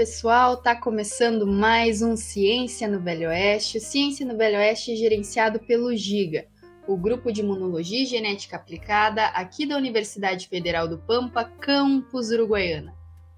[0.00, 3.76] Pessoal, tá começando mais um Ciência no Velho Oeste.
[3.76, 6.46] O Ciência no Velho Oeste é gerenciado pelo GIGA,
[6.88, 12.94] o Grupo de Imunologia e Genética Aplicada aqui da Universidade Federal do Pampa, campus Uruguaiana.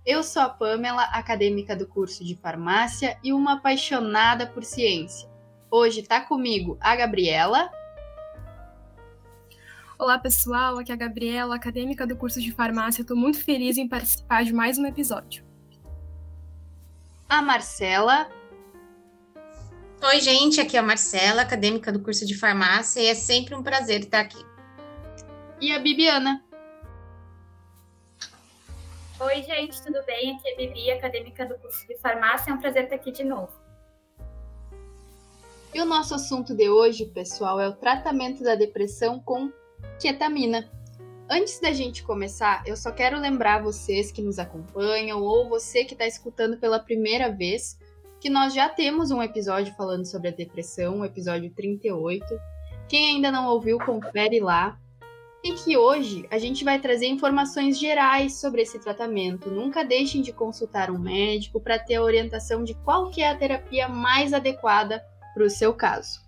[0.06, 5.28] Eu sou a Pamela, acadêmica do curso de farmácia e uma apaixonada por ciência.
[5.68, 7.72] Hoje tá comigo a Gabriela.
[9.98, 13.02] Olá pessoal, aqui é a Gabriela, acadêmica do curso de farmácia.
[13.02, 15.50] Estou muito feliz em participar de mais um episódio
[17.32, 18.30] a Marcela.
[20.02, 23.62] Oi, gente, aqui é a Marcela, acadêmica do curso de farmácia, e é sempre um
[23.62, 24.44] prazer estar aqui.
[25.58, 26.44] E a Bibiana.
[29.18, 30.36] Oi, gente, tudo bem?
[30.36, 33.24] Aqui é a Bibi, acadêmica do curso de farmácia, é um prazer estar aqui de
[33.24, 33.52] novo.
[35.72, 39.50] E o nosso assunto de hoje, pessoal, é o tratamento da depressão com
[39.98, 40.70] ketamina.
[41.34, 45.94] Antes da gente começar, eu só quero lembrar vocês que nos acompanham ou você que
[45.94, 47.78] está escutando pela primeira vez
[48.20, 52.26] que nós já temos um episódio falando sobre a depressão, o episódio 38.
[52.86, 54.78] Quem ainda não ouviu, confere lá.
[55.42, 59.50] E que hoje a gente vai trazer informações gerais sobre esse tratamento.
[59.50, 63.88] Nunca deixem de consultar um médico para ter a orientação de qual é a terapia
[63.88, 66.20] mais adequada para o seu caso.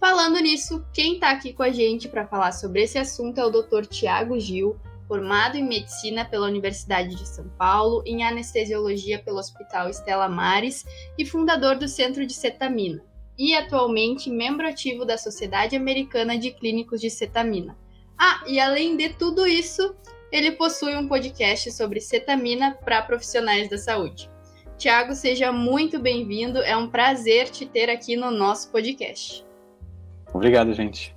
[0.00, 3.50] Falando nisso, quem está aqui com a gente para falar sobre esse assunto é o
[3.50, 3.84] Dr.
[3.84, 10.26] Tiago Gil, formado em medicina pela Universidade de São Paulo, em anestesiologia pelo Hospital Estela
[10.26, 10.86] Mares
[11.18, 13.04] e fundador do Centro de Cetamina,
[13.36, 17.76] e atualmente membro ativo da Sociedade Americana de Clínicos de Cetamina.
[18.18, 19.94] Ah, e além de tudo isso,
[20.32, 24.30] ele possui um podcast sobre cetamina para profissionais da saúde.
[24.78, 29.49] Tiago, seja muito bem-vindo, é um prazer te ter aqui no nosso podcast.
[30.32, 31.16] Obrigado, gente.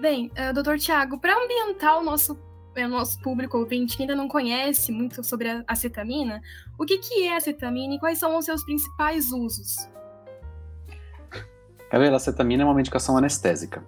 [0.00, 2.38] Bem, uh, doutor Tiago, para ambientar o nosso,
[2.76, 6.40] o nosso público ouvinte que ainda não conhece muito sobre a acetamina,
[6.78, 9.88] o que, que é a acetamina e quais são os seus principais usos?
[11.92, 13.84] A acetamina é uma medicação anestésica.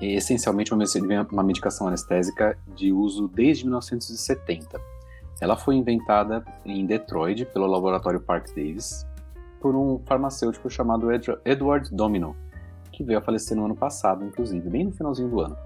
[0.00, 4.78] É essencialmente uma medicação anestésica de uso desde 1970.
[5.40, 9.06] Ela foi inventada em Detroit pelo laboratório Park Davis
[9.60, 11.08] por um farmacêutico chamado
[11.44, 12.36] Edward Domino,
[12.96, 15.56] que veio a falecer no ano passado, inclusive, bem no finalzinho do ano.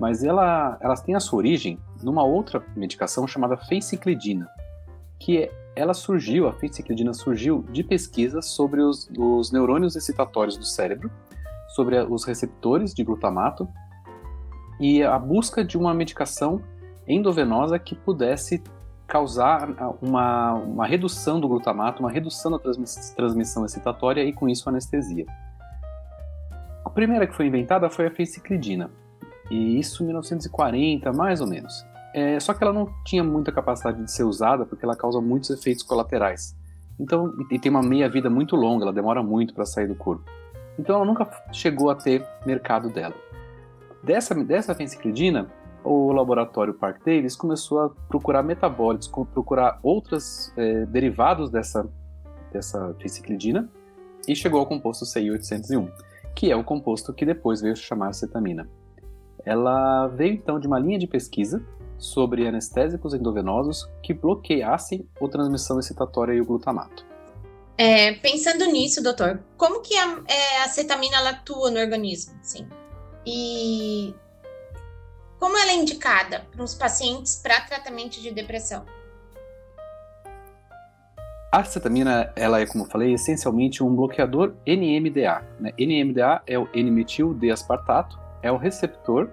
[0.00, 4.50] Mas ela, elas têm a sua origem numa outra medicação chamada fenciclidina,
[5.18, 10.64] que é, ela surgiu, a fenciclidina surgiu de pesquisas sobre os, os neurônios excitatórios do
[10.64, 11.10] cérebro,
[11.68, 13.68] sobre os receptores de glutamato
[14.80, 16.60] e a busca de uma medicação
[17.06, 18.62] endovenosa que pudesse
[19.06, 19.68] causar
[20.02, 25.26] uma, uma redução do glutamato, uma redução da transmissão excitatória e com isso anestesia
[26.96, 28.90] primeira que foi inventada foi a fenciclidina,
[29.50, 31.86] e isso em 1940, mais ou menos.
[32.14, 35.50] É, só que ela não tinha muita capacidade de ser usada porque ela causa muitos
[35.50, 36.56] efeitos colaterais.
[36.98, 40.24] Então, e tem uma meia-vida muito longa, ela demora muito para sair do corpo.
[40.78, 43.14] Então, ela nunca chegou a ter mercado dela.
[44.02, 45.50] Dessa, dessa fenciclidina,
[45.84, 51.86] o laboratório Park Davis começou a procurar metabólitos, procurar outros é, derivados dessa,
[52.50, 53.68] dessa fenciclidina
[54.26, 55.90] e chegou ao composto CI801
[56.36, 58.68] que é o composto que depois veio chamar cetamina.
[59.44, 61.64] Ela veio então de uma linha de pesquisa
[61.98, 67.06] sobre anestésicos endovenosos que bloqueassem a transmissão excitatória e o glutamato.
[67.78, 72.34] É, pensando nisso, doutor, como que a, é, a cetamina atua no organismo?
[72.42, 72.68] Sim.
[73.24, 74.14] E
[75.38, 78.84] como ela é indicada para os pacientes para tratamento de depressão?
[81.56, 85.42] A acetamina, ela é, como eu falei, essencialmente um bloqueador NMDA.
[85.58, 85.72] Né?
[85.80, 89.30] NMDA é o N-metil D-aspartato, é o receptor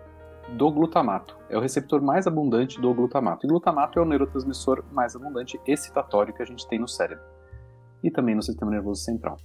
[0.58, 1.38] do glutamato.
[1.50, 3.46] É o receptor mais abundante do glutamato.
[3.46, 7.26] E glutamato é o neurotransmissor mais abundante excitatório que a gente tem no cérebro
[8.02, 9.36] e também no sistema nervoso central.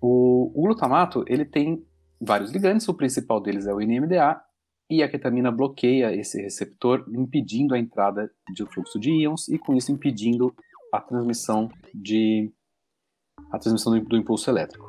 [0.00, 1.86] O, o glutamato ele tem
[2.20, 4.40] vários ligantes, o principal deles é o NMDA
[4.90, 9.76] e a ketamina bloqueia esse receptor, impedindo a entrada de fluxo de íons e com
[9.76, 10.52] isso impedindo
[10.94, 12.52] a transmissão de
[13.50, 14.88] a transmissão do, do impulso elétrico.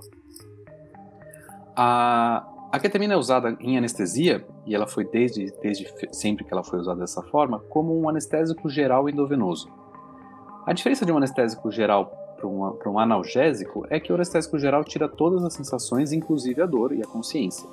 [1.75, 6.63] A, a ketamina é usada em anestesia e ela foi desde, desde sempre que ela
[6.63, 9.67] foi usada dessa forma como um anestésico geral endovenoso.
[10.65, 12.07] A diferença de um anestésico geral
[12.37, 16.65] para um, um analgésico é que o anestésico geral tira todas as sensações, inclusive a
[16.65, 17.67] dor e a consciência.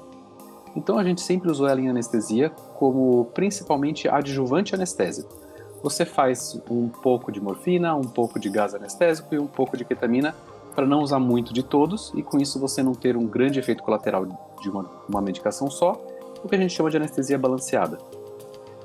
[0.74, 5.51] Então a gente sempre usou ela em anestesia como principalmente adjuvante anestésico
[5.82, 9.84] você faz um pouco de morfina, um pouco de gás anestésico e um pouco de
[9.84, 10.34] ketamina
[10.74, 13.82] para não usar muito de todos e com isso você não ter um grande efeito
[13.82, 14.26] colateral
[14.60, 16.00] de uma, uma medicação só,
[16.42, 17.98] o que a gente chama de anestesia balanceada.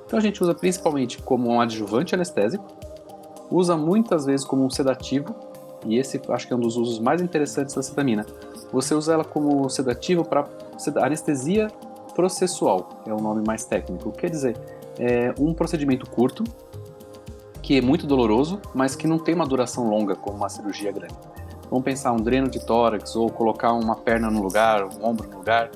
[0.05, 2.65] Então a gente usa principalmente como um adjuvante anestésico,
[3.51, 5.35] usa muitas vezes como um sedativo
[5.85, 8.25] e esse acho que é um dos usos mais interessantes da cetamina.
[8.71, 10.47] Você usa ela como sedativo para
[11.01, 11.67] anestesia
[12.15, 14.11] processual, é o nome mais técnico.
[14.11, 14.57] Quer dizer,
[14.99, 16.43] é um procedimento curto,
[17.61, 21.15] que é muito doloroso, mas que não tem uma duração longa como uma cirurgia grande.
[21.69, 25.37] Vamos pensar um dreno de tórax ou colocar uma perna no lugar, um ombro no
[25.37, 25.69] lugar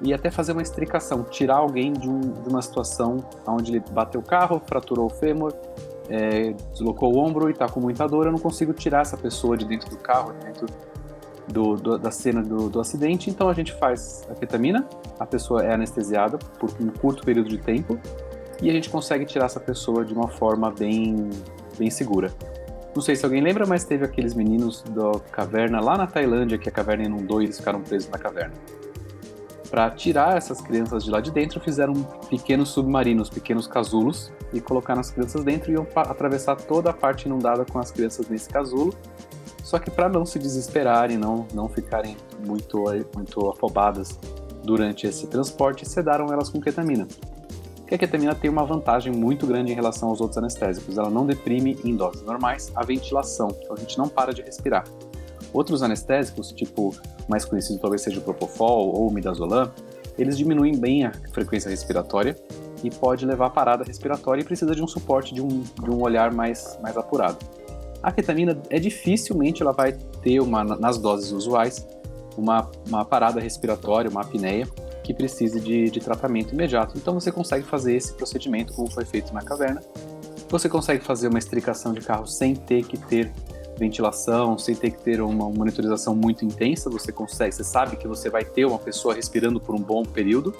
[0.00, 4.20] e até fazer uma estricação, tirar alguém de, um, de uma situação onde ele bateu
[4.20, 5.52] o carro, fraturou o fêmur,
[6.08, 9.56] é, deslocou o ombro e está com muita dor, eu não consigo tirar essa pessoa
[9.56, 10.66] de dentro do carro, de dentro
[11.48, 14.86] do, do, da cena do, do, acidente, então a gente faz a ketamina,
[15.18, 17.98] a pessoa é anestesiada por um curto período de tempo
[18.60, 21.30] e a gente consegue tirar essa pessoa de uma forma bem,
[21.78, 22.32] bem segura.
[22.94, 26.68] Não sei se alguém lembra, mas teve aqueles meninos da caverna lá na Tailândia, que
[26.68, 28.54] a caverna inundou e eles ficaram presos na caverna.
[29.68, 31.92] Para tirar essas crianças de lá de dentro, fizeram
[32.30, 37.26] pequenos submarinos, pequenos casulos, e colocaram as crianças dentro e iam atravessar toda a parte
[37.26, 38.94] inundada com as crianças nesse casulo.
[39.64, 42.16] Só que para não se desesperarem, não, não ficarem
[42.46, 44.16] muito, muito afobadas
[44.62, 47.08] durante esse transporte, sedaram elas com ketamina
[47.86, 50.96] que a ketamina tem uma vantagem muito grande em relação aos outros anestésicos.
[50.96, 54.84] Ela não deprime em doses normais a ventilação, então a gente não para de respirar.
[55.52, 56.94] Outros anestésicos, tipo
[57.28, 59.70] mais conhecido talvez seja o Propofol ou o Midazolam,
[60.18, 62.36] eles diminuem bem a frequência respiratória
[62.82, 66.02] e pode levar a parada respiratória e precisa de um suporte de um, de um
[66.02, 67.38] olhar mais, mais apurado.
[68.02, 71.86] A ketamina é dificilmente ela vai ter uma nas doses usuais
[72.36, 74.68] uma, uma parada respiratória, uma apneia,
[75.04, 76.96] que precise de, de tratamento imediato.
[76.96, 79.82] Então você consegue fazer esse procedimento como foi feito na caverna.
[80.48, 83.30] Você consegue fazer uma estricação de carro sem ter que ter
[83.78, 86.88] ventilação, sem ter que ter uma monitorização muito intensa.
[86.88, 90.54] Você consegue, você sabe que você vai ter uma pessoa respirando por um bom período.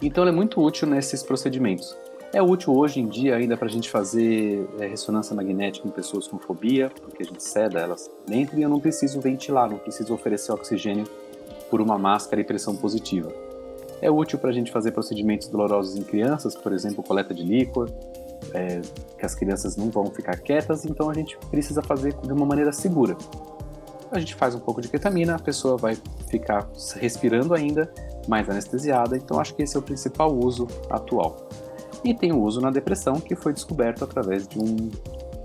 [0.00, 1.94] Então é muito útil nesses procedimentos.
[2.32, 6.26] É útil hoje em dia ainda para a gente fazer é, ressonância magnética em pessoas
[6.26, 10.12] com fobia, porque a gente ceda elas dentro e eu não preciso ventilar, não preciso
[10.12, 11.06] oferecer oxigênio
[11.70, 13.32] por uma máscara e pressão positiva.
[14.00, 17.90] É útil para a gente fazer procedimentos dolorosos em crianças, por exemplo, coleta de líquor,
[18.52, 18.80] é,
[19.18, 22.72] que as crianças não vão ficar quietas, então a gente precisa fazer de uma maneira
[22.72, 23.16] segura.
[24.10, 25.96] A gente faz um pouco de ketamina, a pessoa vai
[26.28, 27.90] ficar respirando ainda,
[28.28, 31.48] mais anestesiada, então acho que esse é o principal uso atual.
[32.04, 34.90] E tem o uso na depressão, que foi descoberto através de um,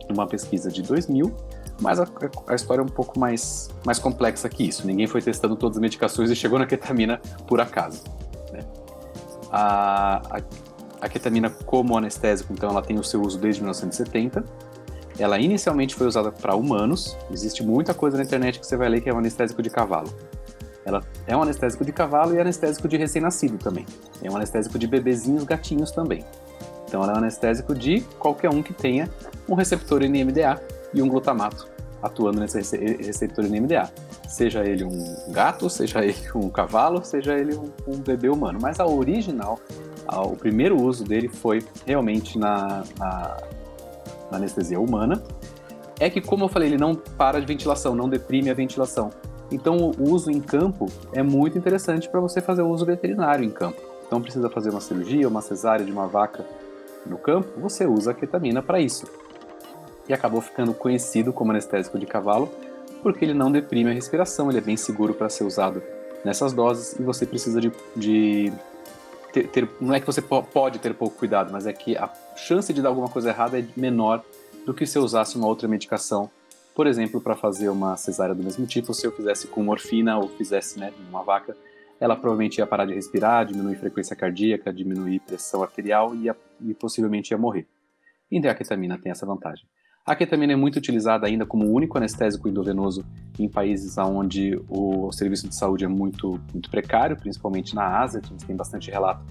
[0.10, 1.32] uma pesquisa de 2000,
[1.82, 2.08] mas a,
[2.48, 4.86] a, história é um pouco mais, mais complexa que isso.
[4.86, 8.04] Ninguém foi testando todas as medicações e chegou na ketamina por acaso.
[8.54, 8.64] Né?
[9.52, 10.42] A, a,
[11.02, 14.46] a ketamina como anestésico, então, ela tem o seu uso desde 1970.
[15.18, 17.18] Ela inicialmente foi usada para humanos.
[17.32, 20.14] Existe muita coisa na internet que você vai ler que é um anestésico de cavalo.
[20.86, 23.86] Ela é um anestésico de cavalo e é anestésico de recém-nascido também.
[24.22, 26.24] É um anestésico de bebezinhos, gatinhos também.
[26.88, 29.10] Então ela é um anestésico de qualquer um que tenha
[29.48, 30.62] um receptor NMDA
[30.94, 31.71] e um glutamato
[32.02, 32.58] atuando nesse
[32.98, 33.92] receptor NMDA.
[34.28, 38.60] Seja ele um gato, seja ele um cavalo, seja ele um, um bebê humano.
[38.62, 39.60] Mas a original,
[40.08, 43.38] a, o primeiro uso dele foi realmente na, na,
[44.32, 45.22] na anestesia humana.
[46.00, 49.12] É que, como eu falei, ele não para de ventilação, não deprime a ventilação.
[49.52, 53.52] Então, o uso em campo é muito interessante para você fazer o uso veterinário em
[53.52, 53.80] campo.
[54.08, 56.46] Então, precisa fazer uma cirurgia, uma cesárea de uma vaca
[57.06, 59.06] no campo, você usa a ketamina para isso
[60.08, 62.52] e acabou ficando conhecido como anestésico de cavalo
[63.02, 65.82] porque ele não deprime a respiração, ele é bem seguro para ser usado
[66.24, 68.54] nessas doses e você precisa de, de
[69.34, 72.72] ter, ter, não é que você pode ter pouco cuidado, mas é que a chance
[72.72, 74.24] de dar alguma coisa errada é menor
[74.66, 76.30] do que se eu usasse uma outra medicação,
[76.76, 80.30] por exemplo, para fazer uma cesárea do mesmo tipo, se eu fizesse com morfina ou
[80.30, 81.58] fizesse né, uma vaca,
[82.00, 86.74] ela provavelmente ia parar de respirar, diminuir frequência cardíaca, diminuir pressão arterial e, ia, e
[86.74, 87.68] possivelmente ia morrer.
[88.32, 89.66] Então a ketamina tem essa vantagem.
[90.04, 93.06] A ketamina é muito utilizada ainda como único anestésico endovenoso
[93.38, 98.28] em países onde o serviço de saúde é muito, muito precário, principalmente na Ásia, a
[98.28, 99.24] gente tem bastante relato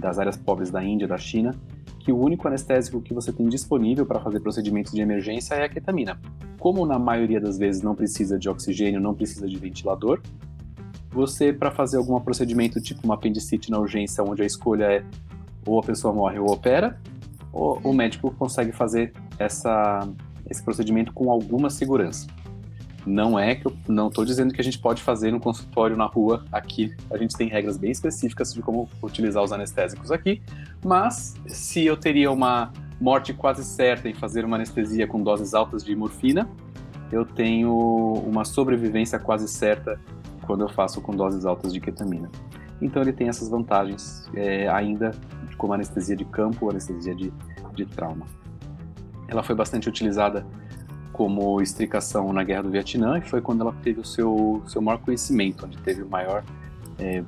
[0.00, 1.54] das áreas pobres da Índia, da China,
[1.98, 5.68] que o único anestésico que você tem disponível para fazer procedimentos de emergência é a
[5.68, 6.18] ketamina.
[6.58, 10.22] Como na maioria das vezes não precisa de oxigênio, não precisa de ventilador,
[11.10, 15.04] você para fazer algum procedimento tipo uma apendicite na urgência, onde a escolha é
[15.66, 16.98] ou a pessoa morre ou opera,
[17.56, 20.06] ou o médico consegue fazer essa,
[20.48, 22.26] esse procedimento com alguma segurança.
[23.06, 26.06] Não é que eu não estou dizendo que a gente pode fazer no consultório na
[26.06, 26.92] rua aqui.
[27.08, 30.42] A gente tem regras bem específicas de como utilizar os anestésicos aqui,
[30.84, 35.84] mas se eu teria uma morte quase certa em fazer uma anestesia com doses altas
[35.84, 36.48] de morfina,
[37.12, 37.72] eu tenho
[38.26, 40.00] uma sobrevivência quase certa
[40.44, 42.30] quando eu faço com doses altas de ketamina.
[42.80, 45.12] Então ele tem essas vantagens é, ainda
[45.56, 47.32] como anestesia de campo, anestesia de,
[47.74, 48.26] de trauma
[49.28, 50.46] ela foi bastante utilizada
[51.12, 54.98] como estricação na Guerra do Vietnã e foi quando ela teve o seu, seu maior
[54.98, 56.44] conhecimento, onde teve o maior,
[56.98, 57.24] é,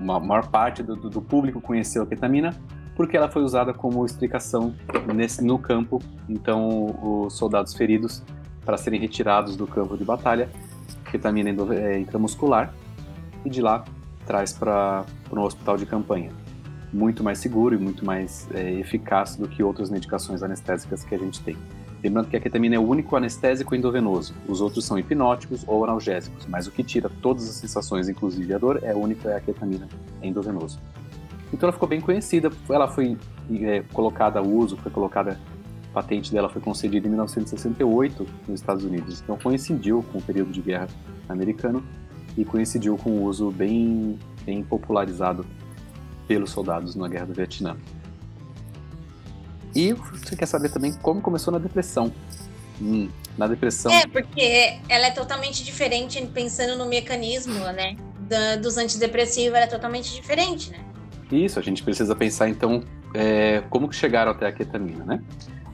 [0.00, 2.54] uma maior parte do, do, público conheceu a ketamina,
[2.96, 4.74] porque ela foi usada como estricação
[5.14, 6.00] nesse, no campo.
[6.28, 8.22] Então, os soldados feridos,
[8.64, 10.48] para serem retirados do campo de batalha,
[11.10, 12.72] ketamina é, intramuscular,
[13.44, 13.84] e de lá
[14.30, 16.30] traz para um hospital de campanha.
[16.92, 21.18] Muito mais seguro e muito mais é, eficaz do que outras medicações anestésicas que a
[21.18, 21.56] gente tem.
[22.00, 24.32] Lembrando que a ketamina é o único anestésico endovenoso.
[24.46, 28.58] Os outros são hipnóticos ou analgésicos, mas o que tira todas as sensações, inclusive a
[28.58, 29.88] dor, é a única é a ketamina
[30.22, 30.78] endovenoso.
[31.52, 33.18] Então ela ficou bem conhecida, ela foi
[33.52, 35.40] é, colocada a uso, foi colocada,
[35.90, 39.20] a patente dela foi concedida em 1968 nos Estados Unidos.
[39.20, 40.86] Então coincidiu com o período de guerra
[41.28, 41.82] americano
[42.36, 45.46] e coincidiu com o uso bem, bem popularizado
[46.26, 47.76] pelos soldados na guerra do Vietnã.
[49.74, 52.12] E você quer saber também como começou na depressão.
[52.80, 53.92] Hum, na depressão.
[53.92, 57.96] É, porque ela é totalmente diferente, pensando no mecanismo, né?
[58.20, 60.78] Da, dos antidepressivos, ela é totalmente diferente, né?
[61.30, 62.82] Isso, a gente precisa pensar então
[63.14, 65.22] é, como que chegaram até a ketamina, né?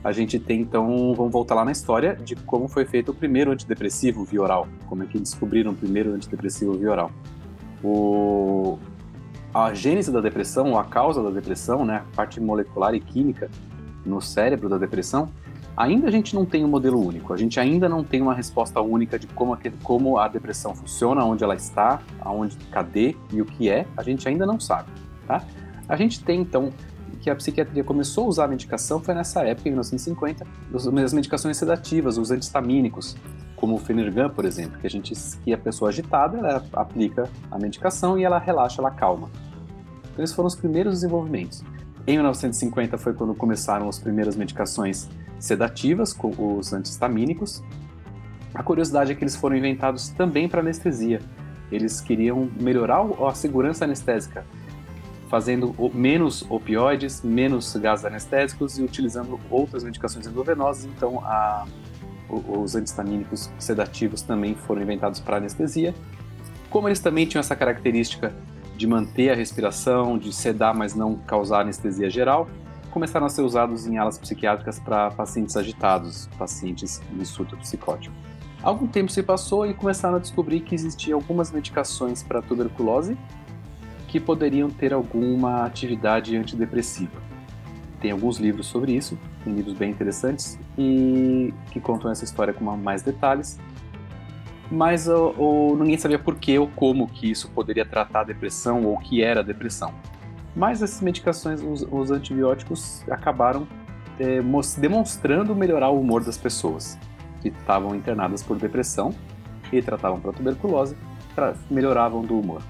[0.07, 3.51] A gente tem então, vamos voltar lá na história de como foi feito o primeiro
[3.51, 4.65] antidepressivo via oral.
[4.85, 7.11] Como é que descobriram o primeiro antidepressivo via oral.
[7.83, 8.79] O,
[9.53, 13.51] a gênese da depressão, a causa da depressão, né, a parte molecular e química
[14.05, 15.29] no cérebro da depressão,
[15.75, 18.79] ainda a gente não tem um modelo único, a gente ainda não tem uma resposta
[18.79, 23.45] única de como a, como a depressão funciona, onde ela está, aonde, cadê e o
[23.45, 24.89] que é, a gente ainda não sabe,
[25.27, 25.43] tá?
[25.89, 26.71] A gente tem então
[27.27, 30.47] que a psiquiatria começou a usar a medicação foi nessa época, em 1950,
[31.03, 33.17] as medicações sedativas, os antistamínicos,
[33.57, 37.59] como o Fenergan, por exemplo, que a gente que a pessoa agitada, ela aplica a
[37.59, 39.29] medicação e ela relaxa, ela calma.
[40.13, 41.65] Então esses foram os primeiros desenvolvimentos.
[42.07, 47.61] Em 1950 foi quando começaram as primeiras medicações sedativas, com os antistamínicos.
[48.55, 51.19] A curiosidade é que eles foram inventados também para anestesia.
[51.69, 54.45] Eles queriam melhorar a segurança anestésica,
[55.29, 60.85] fazendo menos opioides, menos gases anestésicos e utilizando outras medicações endovenosas.
[60.85, 61.65] Então, a,
[62.29, 65.93] os antistamínicos sedativos também foram inventados para anestesia.
[66.69, 68.33] Como eles também tinham essa característica
[68.75, 72.47] de manter a respiração, de sedar, mas não causar anestesia geral,
[72.91, 78.15] começaram a ser usados em alas psiquiátricas para pacientes agitados, pacientes em surto psicótico.
[78.61, 83.17] Algum tempo se passou e começaram a descobrir que existiam algumas medicações para tuberculose
[84.07, 87.21] que poderiam ter alguma atividade antidepressiva.
[87.99, 92.63] Tem alguns livros sobre isso, tem livros bem interessantes e que contam essa história com
[92.77, 93.59] mais detalhes
[94.69, 98.83] mas o, o, ninguém sabia por que ou como que isso poderia tratar a depressão
[98.83, 99.93] ou o que era a depressão.
[100.55, 103.67] Mas essas medicações, os, os antibióticos, acabaram
[104.19, 104.41] é,
[104.77, 106.97] demonstrando melhorar o humor das pessoas
[107.41, 109.13] que estavam internadas por depressão
[109.71, 110.97] e tratavam para tuberculose,
[111.69, 112.61] melhoravam do humor.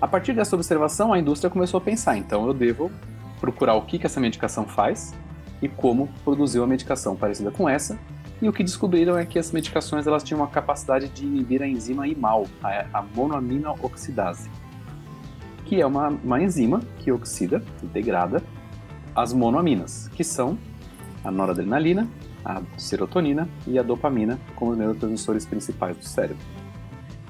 [0.00, 2.90] A partir dessa observação, a indústria começou a pensar: então eu devo
[3.40, 5.14] procurar o que, que essa medicação faz
[5.60, 7.98] e como produzir uma medicação parecida com essa
[8.40, 11.66] e o que descobriram é que as medicações elas tinham a capacidade de inibir a
[11.66, 14.50] enzima IMAL, a, monoamina oxidase,
[15.64, 18.42] que é uma, uma enzima que oxida, degrada,
[19.14, 20.58] as monoaminas, que são
[21.24, 22.06] a noradrenalina,
[22.44, 26.44] a serotonina e a dopamina como os neurotransmissores principais do cérebro.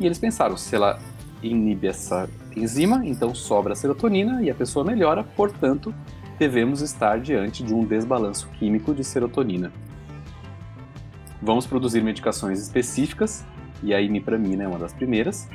[0.01, 0.99] E eles pensaram, se ela
[1.43, 5.95] inibe essa enzima, então sobra serotonina e a pessoa melhora, portanto,
[6.39, 9.73] devemos estar diante de um desbalanço químico de serotonina
[11.41, 13.45] Vamos produzir medicações específicas,
[13.83, 15.49] e a imipramina é uma das primeiras,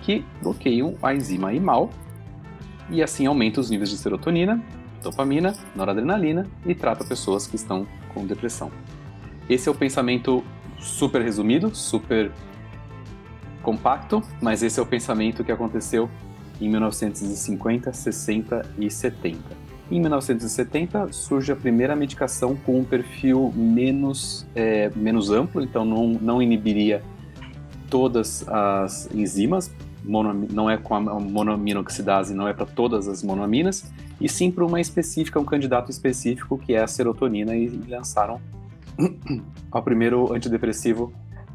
[0.00, 1.90] que bloqueiam a enzima IMAL
[2.90, 4.62] e assim aumenta os níveis de serotonina,
[5.02, 8.70] dopamina, noradrenalina e trata pessoas que estão com depressão.
[9.48, 10.44] Esse é o pensamento
[10.78, 12.30] super resumido, super
[13.64, 16.08] compacto, mas esse é o pensamento que aconteceu
[16.60, 19.38] em 1950, 60 e 70.
[19.90, 26.08] Em 1970 surge a primeira medicação com um perfil menos, é, menos amplo, então não,
[26.08, 27.02] não inibiria
[27.90, 29.70] todas as enzimas,
[30.04, 33.90] não é com a monoaminoxidase, não é para todas as monoaminas,
[34.20, 38.40] e sim para uma específica, um candidato específico que é a serotonina, e lançaram
[39.72, 41.12] o primeiro antidepressivo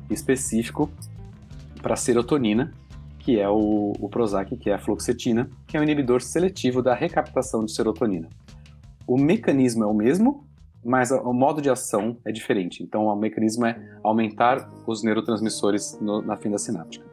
[0.10, 0.90] específico
[1.82, 2.72] para serotonina,
[3.20, 6.94] que é o, o Prozac, que é a fluoxetina, que é um inibidor seletivo da
[6.94, 8.30] recaptação de serotonina.
[9.06, 10.48] O mecanismo é o mesmo,
[10.84, 12.82] mas o modo de ação é diferente.
[12.82, 17.06] Então, o mecanismo é aumentar os neurotransmissores no, na fenda sináptica.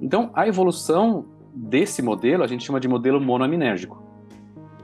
[0.00, 4.02] Então, a evolução desse modelo a gente chama de modelo monoaminérgico.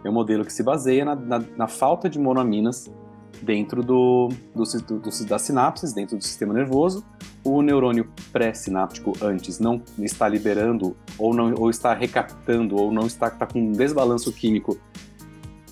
[0.05, 2.91] É um modelo que se baseia na, na, na falta de monoaminas
[3.43, 7.05] dentro do, do, do, das sinapses, dentro do sistema nervoso.
[7.45, 13.29] O neurônio pré-sináptico antes não está liberando ou não ou está recaptando ou não está,
[13.29, 14.79] está com um desbalanço químico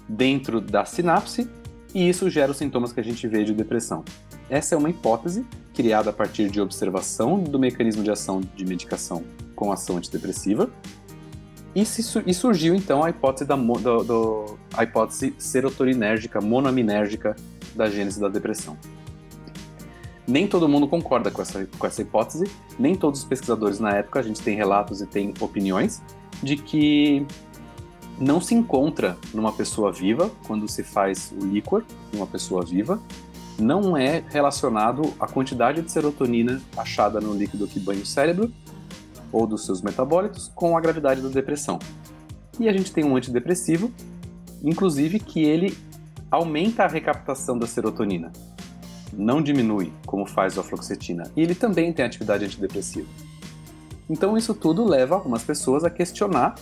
[0.09, 1.49] dentro da sinapse
[1.95, 4.05] e isso gera os sintomas que a gente vê de depressão.
[4.49, 5.45] Essa é uma hipótese
[5.75, 10.71] criada a partir de observação do mecanismo de ação de medicação com ação antidepressiva.
[11.75, 17.37] E, se, e surgiu então a hipótese, da, do, do, a hipótese serotoninérgica, monoaminérgica
[17.77, 18.77] da gênese da depressão.
[20.27, 24.19] Nem todo mundo concorda com essa, com essa hipótese, nem todos os pesquisadores na época,
[24.19, 26.03] a gente tem relatos e tem opiniões
[26.43, 27.25] de que
[28.19, 33.01] não se encontra numa pessoa viva quando se faz o líquor numa pessoa viva,
[33.59, 38.53] não é relacionado à quantidade de serotonina achada no líquido que banha o cérebro
[39.33, 41.79] ou dos seus metabólitos com a gravidade da depressão.
[42.59, 43.93] E a gente tem um antidepressivo,
[44.63, 45.77] inclusive que ele
[46.31, 48.33] aumenta a recaptação da serotonina,
[49.13, 51.31] não diminui, como faz a fluoxetina.
[51.37, 53.09] E ele também tem atividade antidepressiva.
[54.09, 56.55] Então isso tudo leva algumas pessoas a questionar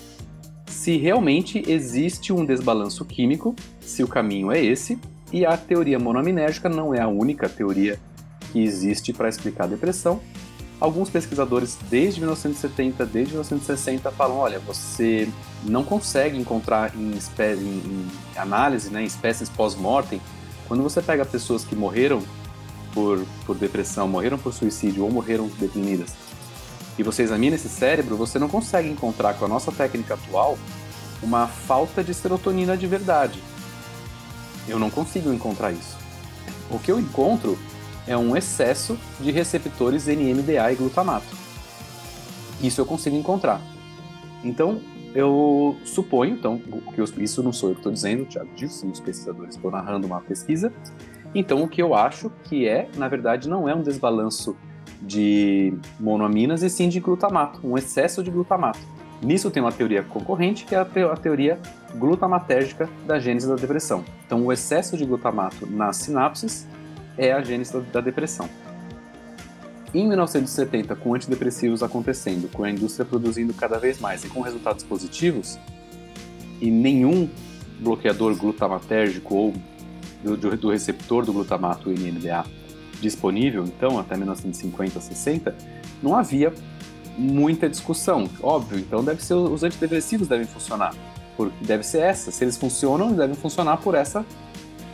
[0.66, 4.98] se realmente existe um desbalanço químico, se o caminho é esse,
[5.32, 7.98] e a teoria monoaminérgica não é a única teoria
[8.52, 10.20] que existe para explicar a depressão.
[10.80, 15.28] Alguns pesquisadores, desde 1970, desde 1960, falam: olha, você
[15.64, 20.20] não consegue encontrar em, em, em análise, né, em espécies pós-mortem,
[20.68, 22.22] quando você pega pessoas que morreram
[22.92, 26.14] por, por depressão, morreram por suicídio ou morreram deprimidas,
[26.98, 30.56] e você examina esse cérebro, você não consegue encontrar com a nossa técnica atual
[31.22, 33.42] uma falta de serotonina de verdade.
[34.68, 35.96] Eu não consigo encontrar isso.
[36.70, 37.58] O que eu encontro
[38.06, 41.26] é um excesso de receptores NMDA e glutamato.
[42.62, 43.60] Isso eu consigo encontrar.
[44.42, 44.80] Então,
[45.14, 46.60] eu suponho, então,
[46.92, 50.06] que isso não sou eu que estou dizendo, o Thiago disse, os pesquisadores estão narrando
[50.06, 50.72] uma pesquisa.
[51.34, 54.56] Então, o que eu acho que é, na verdade, não é um desbalanço
[55.00, 58.80] de monoaminas e sim de glutamato, um excesso de glutamato.
[59.22, 61.58] Nisso tem uma teoria concorrente, que é a, te a teoria
[61.94, 64.04] glutamatérgica da gênese da depressão.
[64.26, 66.66] Então, o excesso de glutamato nas sinapses
[67.16, 68.48] é a gênese da depressão.
[69.94, 74.82] Em 1970, com antidepressivos acontecendo, com a indústria produzindo cada vez mais e com resultados
[74.82, 75.56] positivos,
[76.60, 77.28] e nenhum
[77.78, 79.54] bloqueador glutamatérgico ou
[80.24, 82.44] do, do receptor do glutamato NMDA
[83.00, 85.54] disponível, então, até 1950, 60,
[86.02, 86.52] não havia
[87.16, 88.28] muita discussão.
[88.42, 90.92] Óbvio, então deve ser os antidepressivos devem funcionar,
[91.36, 92.32] porque deve ser essa.
[92.32, 94.24] Se eles funcionam, devem funcionar por essa,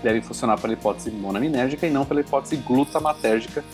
[0.02, 3.64] devem funcionar pela hipótese monaminérgica e não pela hipótese glutamatérgica,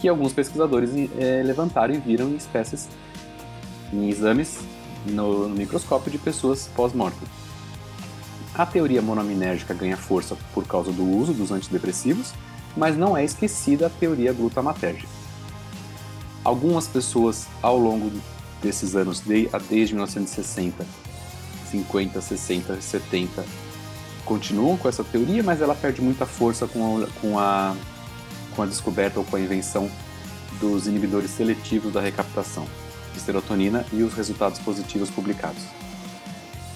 [0.00, 2.88] que alguns pesquisadores é, levantaram e viram em espécies,
[3.92, 4.58] em exames
[5.06, 7.28] no, no microscópio de pessoas pós-mortem.
[8.54, 12.32] A teoria monoaminérgica ganha força por causa do uso dos antidepressivos,
[12.76, 15.08] mas não é esquecida a teoria glutamatérgica.
[16.42, 18.10] Algumas pessoas, ao longo
[18.62, 20.84] desses anos, desde 1960,
[21.70, 23.44] 50, 60, 70,
[24.24, 27.74] continuam com essa teoria, mas ela perde muita força com a, com a,
[28.60, 29.90] com a descoberta ou com a invenção
[30.60, 32.66] dos inibidores seletivos da recaptação
[33.14, 35.62] de serotonina e os resultados positivos publicados.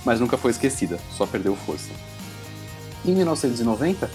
[0.03, 1.91] Mas nunca foi esquecida, só perdeu força.
[3.05, 4.11] Em 1990,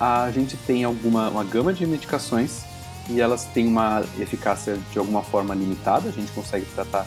[0.00, 2.62] a gente tem alguma uma gama de medicações
[3.08, 7.06] e elas têm uma eficácia de alguma forma limitada, a gente consegue tratar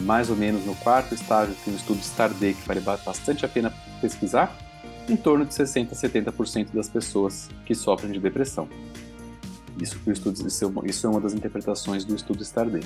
[0.00, 3.72] mais ou menos no quarto estágio, tem um estudo STAR-D que vale bastante a pena
[4.02, 4.54] pesquisar,
[5.08, 8.68] em torno de 60 a 70% das pessoas que sofrem de depressão.
[9.80, 10.48] Isso, estudo,
[10.86, 12.80] isso é uma das interpretações do estudo STAR-D.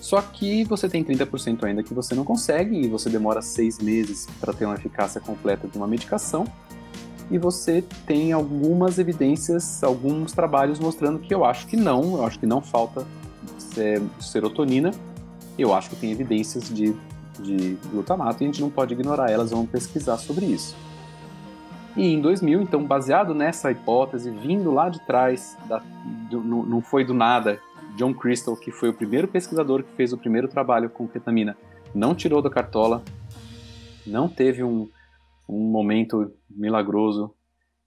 [0.00, 4.26] Só que você tem 30% ainda que você não consegue e você demora seis meses
[4.40, 6.44] para ter uma eficácia completa de uma medicação
[7.30, 12.38] e você tem algumas evidências, alguns trabalhos mostrando que eu acho que não, eu acho
[12.38, 13.06] que não falta
[14.20, 14.90] serotonina,
[15.58, 16.94] eu acho que tem evidências de,
[17.40, 20.76] de glutamato e a gente não pode ignorar elas, vamos pesquisar sobre isso.
[21.96, 25.82] E em 2000, então, baseado nessa hipótese, vindo lá de trás, da,
[26.30, 27.60] do, não, não foi do nada,
[27.96, 31.56] John Crystal, que foi o primeiro pesquisador que fez o primeiro trabalho com ketamina,
[31.94, 33.02] não tirou da cartola,
[34.06, 34.88] não teve um,
[35.46, 37.34] um momento milagroso,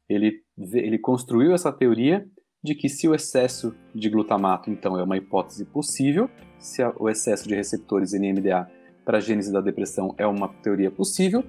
[0.07, 2.27] ele, ele construiu essa teoria
[2.63, 7.47] de que se o excesso de glutamato, então, é uma hipótese possível, se o excesso
[7.47, 8.69] de receptores NMDA
[9.03, 11.43] para a gênese da depressão é uma teoria possível,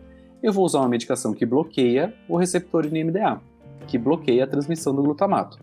[0.47, 3.41] eu vou usar uma medicação que bloqueia o receptor NMDA,
[3.89, 5.59] que bloqueia a transmissão do glutamato.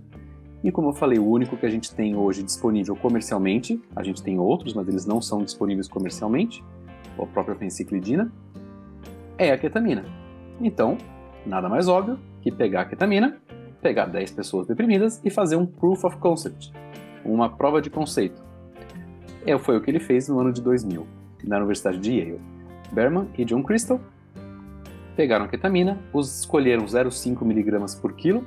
[0.61, 4.21] E como eu falei, o único que a gente tem hoje disponível comercialmente, a gente
[4.21, 6.61] tem outros, mas eles não são disponíveis comercialmente,
[7.17, 8.29] a própria fenciclidina,
[9.37, 10.03] é a ketamina.
[10.59, 10.97] Então,
[11.45, 13.41] nada mais óbvio que pegar a ketamina
[13.81, 16.73] pegar 10 pessoas deprimidas e fazer um proof of concept,
[17.23, 18.43] uma prova de conceito.
[19.45, 21.07] É, foi o que ele fez no ano de 2000,
[21.45, 22.41] na Universidade de Yale.
[22.91, 23.99] Berman e John Crystal
[25.15, 28.45] pegaram a ketamina, os escolheram 0,5 mg por quilo,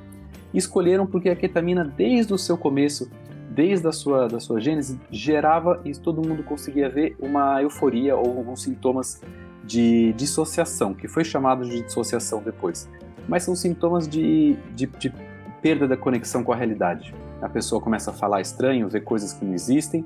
[0.53, 3.09] escolheram porque a ketamina, desde o seu começo,
[3.49, 8.37] desde a sua, da sua gênese, gerava, e todo mundo conseguia ver, uma euforia ou
[8.37, 9.21] alguns sintomas
[9.63, 12.89] de dissociação, que foi chamado de dissociação depois.
[13.27, 15.13] Mas são sintomas de, de, de
[15.61, 17.13] perda da conexão com a realidade.
[17.41, 20.05] A pessoa começa a falar estranho, ver coisas que não existem,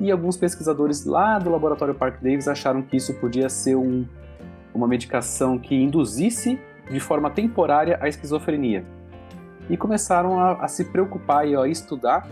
[0.00, 4.04] e alguns pesquisadores lá do laboratório Park Davis acharam que isso podia ser um,
[4.74, 6.58] uma medicação que induzisse
[6.90, 8.84] de forma temporária a esquizofrenia.
[9.70, 12.28] E começaram a, a se preocupar e a estudar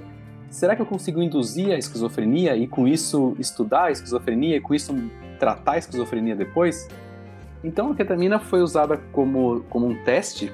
[0.52, 4.74] será que eu consigo induzir a esquizofrenia e com isso estudar a esquizofrenia e com
[4.74, 4.94] isso
[5.38, 6.88] tratar a esquizofrenia depois?
[7.64, 10.52] Então a ketamina foi usada como, como um teste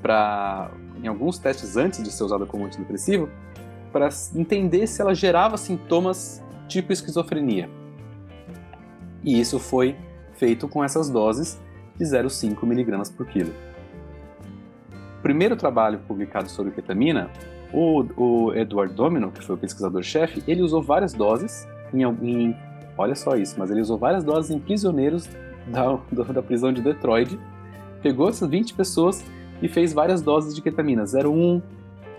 [0.00, 0.70] para
[1.02, 3.28] em alguns testes antes de ser usada como antidepressivo
[3.92, 7.68] para entender se ela gerava sintomas tipo esquizofrenia.
[9.22, 9.96] E isso foi
[10.38, 11.60] feito com essas doses
[11.96, 13.52] de 0,5 mg por quilo.
[15.18, 17.28] O primeiro trabalho publicado sobre ketamina
[17.72, 22.56] o, o Edward Domino, que foi o pesquisador-chefe, ele usou várias doses em, em,
[22.96, 25.28] Olha só isso, mas ele usou várias doses em prisioneiros
[25.68, 25.98] da,
[26.32, 27.38] da prisão de Detroit,
[28.02, 29.24] pegou essas 20 pessoas
[29.62, 31.62] e fez várias doses de ketamina, 0,1,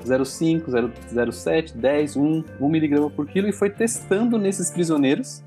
[0.06, 0.66] 0,5,
[1.12, 5.44] 0,7, 10, 1, 1 miligrama por quilo e foi testando nesses prisioneiros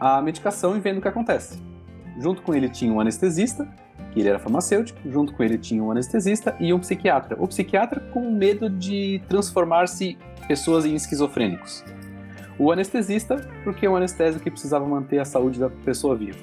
[0.00, 1.69] a medicação e vendo o que acontece.
[2.18, 3.68] Junto com ele tinha um anestesista
[4.12, 7.36] que ele era farmacêutico, junto com ele tinha um anestesista e um psiquiatra.
[7.38, 10.18] O psiquiatra com medo de transformar-se
[10.48, 11.84] pessoas em esquizofrênicos.
[12.58, 16.38] O anestesista, porque é um anestésico que precisava manter a saúde da pessoa viva.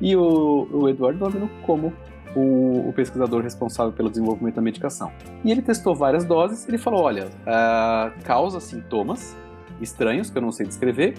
[0.00, 1.92] E o, o Eduardo Domino como
[2.36, 5.10] o, o, pesquisador responsável pelo desenvolvimento da medicação.
[5.44, 9.36] E ele testou várias doses, ele falou, olha, uh, causa sintomas
[9.80, 11.14] estranhos, que eu não sei descrever,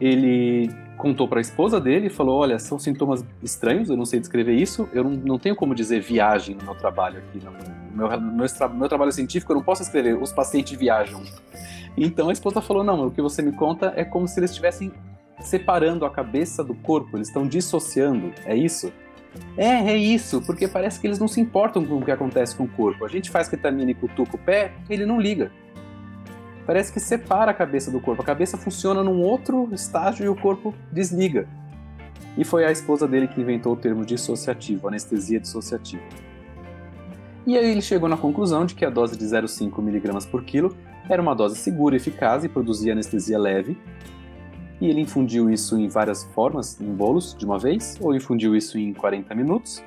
[0.00, 0.70] ele
[1.02, 4.54] contou para a esposa dele e falou: Olha, são sintomas estranhos, eu não sei descrever
[4.54, 7.44] isso, eu não, não tenho como dizer viagem no meu trabalho aqui.
[7.44, 7.50] No
[7.96, 11.20] meu, meu, meu trabalho científico, eu não posso escrever os pacientes viajam.
[11.96, 14.92] Então a esposa falou: Não, o que você me conta é como se eles estivessem
[15.40, 18.92] separando a cabeça do corpo, eles estão dissociando, é isso?
[19.56, 22.64] É, é isso, porque parece que eles não se importam com o que acontece com
[22.64, 23.04] o corpo.
[23.04, 25.50] A gente faz ketamina e cutuca o pé, ele não liga
[26.66, 28.22] parece que separa a cabeça do corpo.
[28.22, 31.48] A cabeça funciona num outro estágio e o corpo desliga.
[32.36, 36.02] E foi a esposa dele que inventou o termo dissociativo, anestesia dissociativa.
[37.46, 40.76] E aí ele chegou na conclusão de que a dose de 0,5 mg por quilo
[41.08, 43.76] era uma dose segura, eficaz e produzia anestesia leve.
[44.80, 48.78] E ele infundiu isso em várias formas, em bolos de uma vez, ou infundiu isso
[48.78, 49.82] em 40 minutos.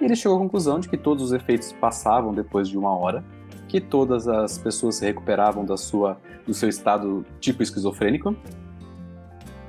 [0.00, 3.24] E ele chegou à conclusão de que todos os efeitos passavam depois de uma hora
[3.72, 8.36] que todas as pessoas se recuperavam da sua, do seu estado tipo esquizofrênico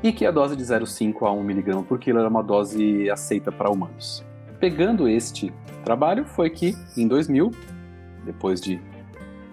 [0.03, 3.49] e que a dose de 0,5 a 1 mg por quilo era uma dose aceita
[3.49, 4.21] para humanos.
[4.59, 5.53] Pegando este
[5.85, 7.51] trabalho, foi que em 2000,
[8.25, 8.81] depois de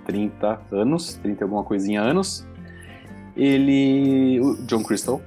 [0.06, 2.44] 30 anos, 30 e alguma coisinha anos,
[3.36, 5.20] ele, o John Crystal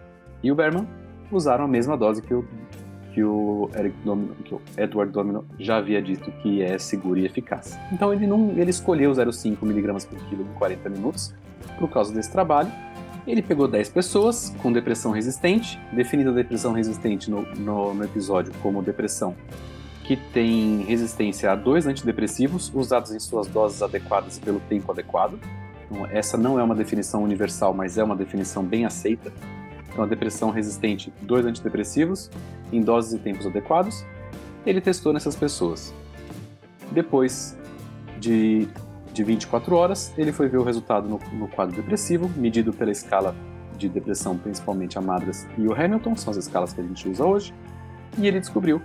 [0.44, 0.86] e o Berman
[1.32, 2.46] usaram a mesma dose que o
[3.14, 7.26] que o, Eric Domino, que o Edward Domino já havia dito que é seguro e
[7.26, 7.78] eficaz.
[7.92, 11.34] Então ele não, ele escolheu 0,5 mg por quilo em 40 minutos
[11.78, 12.72] por causa desse trabalho.
[13.26, 18.52] Ele pegou 10 pessoas com depressão resistente, definida a depressão resistente no, no, no episódio
[18.62, 19.36] como depressão
[20.04, 25.40] que tem resistência a dois antidepressivos usados em suas doses adequadas pelo tempo adequado.
[25.90, 29.32] Então, essa não é uma definição universal, mas é uma definição bem aceita
[29.94, 32.30] então a depressão resistente, dois antidepressivos,
[32.72, 34.04] em doses e tempos adequados,
[34.66, 35.94] ele testou nessas pessoas.
[36.92, 37.56] Depois
[38.20, 38.68] de,
[39.14, 43.36] de 24 horas, ele foi ver o resultado no, no quadro depressivo, medido pela escala
[43.78, 47.24] de depressão, principalmente a Madras e o Hamilton, são as escalas que a gente usa
[47.24, 47.54] hoje,
[48.18, 48.82] e ele descobriu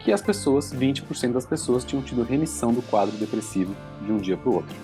[0.00, 4.36] que as pessoas, 20% das pessoas, tinham tido remissão do quadro depressivo de um dia
[4.36, 4.76] para o outro.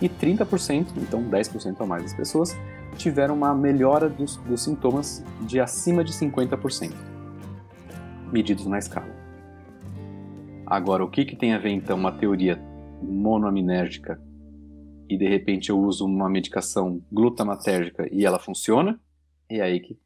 [0.00, 2.54] E 30%, então 10% a mais das pessoas,
[2.96, 6.92] tiveram uma melhora dos, dos sintomas de acima de 50%,
[8.32, 9.14] medidos na escala.
[10.66, 12.60] Agora, o que, que tem a ver então uma teoria
[13.00, 14.20] monoaminérgica
[15.08, 19.00] e de repente eu uso uma medicação glutamatérgica e ela funciona?
[19.48, 19.96] E é aí que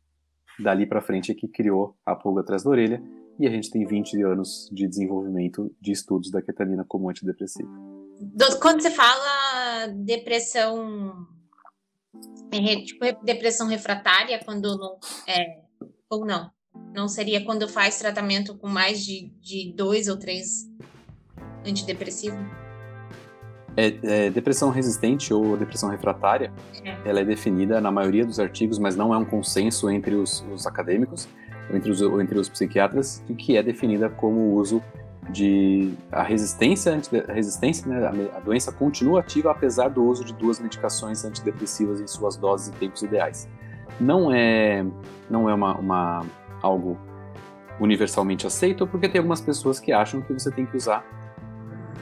[0.58, 3.02] dali para frente é que criou a pulga atrás da orelha
[3.38, 7.70] e a gente tem 20 anos de desenvolvimento de estudos da ketamina como antidepressivo.
[8.60, 11.26] Quando você fala depressão
[12.52, 15.58] é, tipo depressão refratária quando não é,
[16.08, 16.50] ou não.
[16.94, 20.68] Não seria quando faz tratamento com mais de, de dois ou três
[21.64, 22.40] antidepressivos?
[23.76, 26.52] É, é, depressão resistente ou depressão refratária,
[26.84, 27.08] É.
[27.08, 30.66] ela é definida na maioria dos artigos, mas não é um consenso entre os, os
[30.66, 31.28] acadêmicos,
[31.70, 34.82] ou entre os, ou entre os psiquiatras, de que é definida como o uso
[35.30, 40.60] de a resistência, a resistência, né, a doença continua ativa apesar do uso de duas
[40.60, 43.48] medicações antidepressivas em suas doses e tempos ideais.
[44.00, 44.84] Não é,
[45.28, 46.26] não é uma, uma
[46.62, 46.98] algo
[47.80, 51.04] universalmente aceito, porque tem algumas pessoas que acham que você tem que usar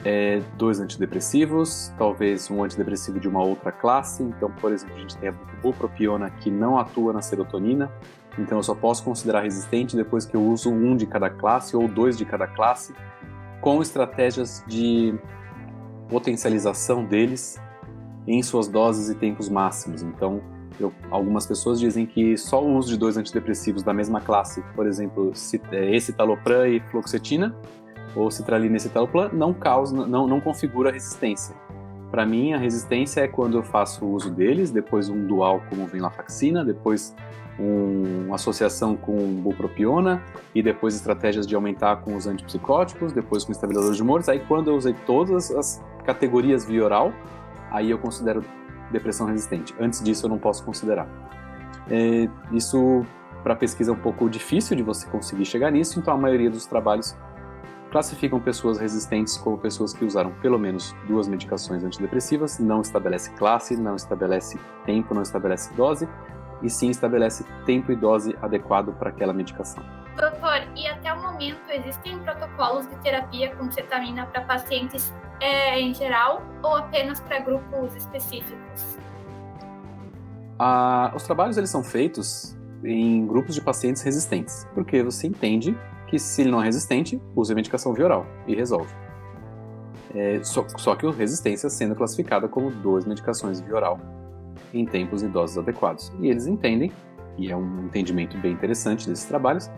[0.03, 4.23] é, dois antidepressivos, talvez um antidepressivo de uma outra classe.
[4.23, 7.91] Então, por exemplo, a gente tem a bupropiona que não atua na serotonina,
[8.37, 11.87] então eu só posso considerar resistente depois que eu uso um de cada classe ou
[11.87, 12.93] dois de cada classe,
[13.61, 15.13] com estratégias de
[16.07, 17.59] potencialização deles
[18.27, 20.01] em suas doses e tempos máximos.
[20.01, 20.41] Então,
[20.79, 24.87] eu- algumas pessoas dizem que só o uso de dois antidepressivos da mesma classe, por
[24.87, 25.31] exemplo,
[25.71, 27.55] é, escitalopram e fluoxetina,
[28.15, 31.55] ou citralina e citalopram, não causa, não, não configura resistência.
[32.09, 35.85] Para mim, a resistência é quando eu faço o uso deles, depois um dual como
[35.85, 37.15] venlafaxina, depois
[37.59, 40.23] um- uma associação com bupropiona
[40.55, 44.29] e depois estratégias de aumentar com os antipsicóticos, depois com estabilizadores de humores.
[44.29, 47.11] Aí quando eu usei todas as categorias via oral,
[47.69, 48.43] aí eu considero
[48.91, 49.75] depressão resistente.
[49.79, 51.07] Antes disso eu não posso considerar.
[51.89, 53.05] É, isso
[53.43, 56.65] para pesquisa é um pouco difícil de você conseguir chegar nisso, então a maioria dos
[56.65, 57.15] trabalhos
[57.91, 63.75] classificam pessoas resistentes como pessoas que usaram pelo menos duas medicações antidepressivas, não estabelece classe,
[63.75, 66.07] não estabelece tempo, não estabelece dose,
[66.61, 69.83] e sim estabelece tempo e dose adequado para aquela medicação.
[70.17, 75.93] Doutor, e até o momento existem protocolos de terapia com cetamina para pacientes é, em
[75.93, 78.97] geral ou apenas para grupos específicos?
[80.57, 86.19] Ah, os trabalhos eles são feitos em grupos de pacientes resistentes, porque você entende que
[86.19, 88.93] se ele não é resistente, use a medicação via oral e resolve.
[90.13, 94.18] É, só, só que o resistência sendo classificada como duas medicações via oral
[94.73, 96.11] em tempos e doses adequados.
[96.19, 96.91] E eles entendem,
[97.37, 99.69] e é um entendimento bem interessante desses trabalhos,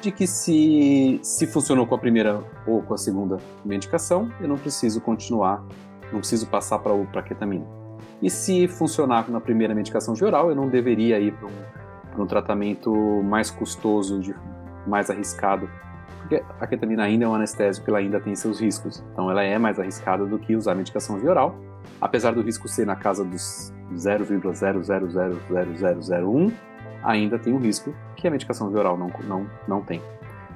[0.00, 4.56] de que se, se funcionou com a primeira ou com a segunda medicação, eu não
[4.56, 5.64] preciso continuar,
[6.12, 7.66] não preciso passar para a ketamina.
[8.22, 12.26] E se funcionar na primeira medicação via oral, eu não deveria ir para um, um
[12.26, 14.34] tratamento mais custoso, de,
[14.86, 15.68] mais arriscado,
[16.28, 19.02] porque a ketamina ainda é um anestésico, ela ainda tem seus riscos.
[19.12, 21.56] Então ela é mais arriscada do que usar medicação via oral,
[22.02, 26.52] apesar do risco ser na casa dos 0,00000001,
[27.02, 30.02] ainda tem um risco que a medicação via oral não, não, não tem.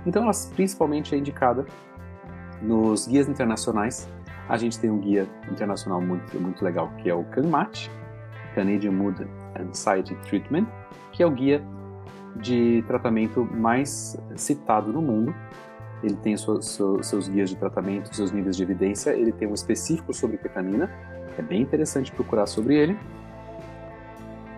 [0.04, 1.64] Então ela principalmente é indicada
[2.60, 4.06] nos guias internacionais.
[4.50, 7.90] A gente tem um guia internacional muito, muito legal que é o CANMAT,
[8.54, 9.26] Canadian Mood
[9.58, 10.66] Anxiety Treatment,
[11.12, 11.64] que é o guia
[12.36, 15.34] de tratamento mais citado no mundo.
[16.02, 19.10] Ele tem seus, seus guias de tratamento, seus níveis de evidência.
[19.10, 20.90] Ele tem um específico sobre ketamina,
[21.38, 22.98] é bem interessante procurar sobre ele.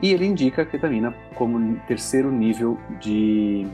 [0.03, 3.67] E ele indica a ketamina como terceiro nível de,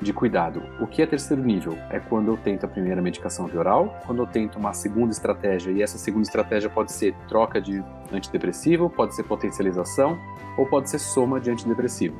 [0.00, 0.62] de cuidado.
[0.80, 1.78] O que é terceiro nível?
[1.90, 5.70] É quando eu tento a primeira medicação via oral, quando eu tento uma segunda estratégia,
[5.70, 10.18] e essa segunda estratégia pode ser troca de antidepressivo, pode ser potencialização,
[10.58, 12.16] ou pode ser soma de antidepressivo.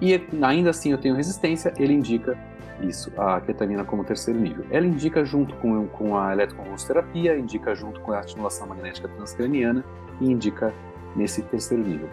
[0.00, 2.38] E ainda assim eu tenho resistência, ele indica
[2.82, 4.64] isso, a ketamina como terceiro nível.
[4.70, 9.84] Ela indica junto com, com a eletroconvulsoterapia, indica junto com a estimulação magnética transcraniana
[10.20, 10.72] e indica
[11.14, 12.08] nesse terceiro nível.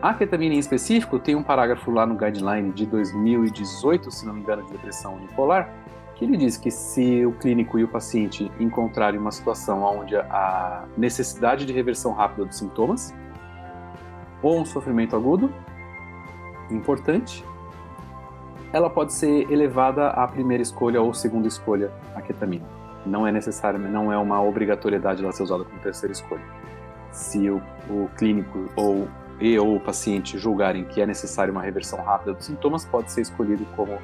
[0.00, 4.40] A ketamina em específico tem um parágrafo lá no guideline de 2018, se não me
[4.40, 5.72] engano, de depressão unipolar,
[6.14, 10.84] que ele diz que se o clínico e o paciente encontrarem uma situação onde a
[10.96, 13.14] necessidade de reversão rápida dos sintomas
[14.42, 15.52] ou um sofrimento agudo
[16.70, 17.44] importante,
[18.72, 22.64] ela pode ser elevada à primeira escolha ou segunda escolha a ketamina.
[23.04, 26.42] Não é necessário, não é uma obrigatoriedade ela ser usada como terceira escolha.
[27.10, 29.08] Se o, o clínico ou
[29.40, 33.22] e ou o paciente julgarem que é necessário uma reversão rápida dos sintomas, pode ser
[33.22, 33.98] escolhido como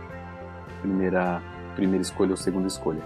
[0.80, 1.40] primeira
[1.76, 3.02] primeira escolha ou segunda escolha.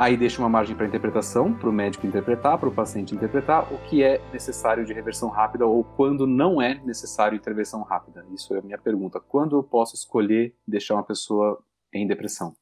[0.00, 3.76] Aí deixa uma margem para interpretação, para o médico interpretar, para o paciente interpretar o
[3.80, 8.24] que é necessário de reversão rápida ou quando não é necessário intervenção rápida.
[8.32, 9.20] Isso é a minha pergunta.
[9.20, 12.54] Quando eu posso escolher deixar uma pessoa em depressão?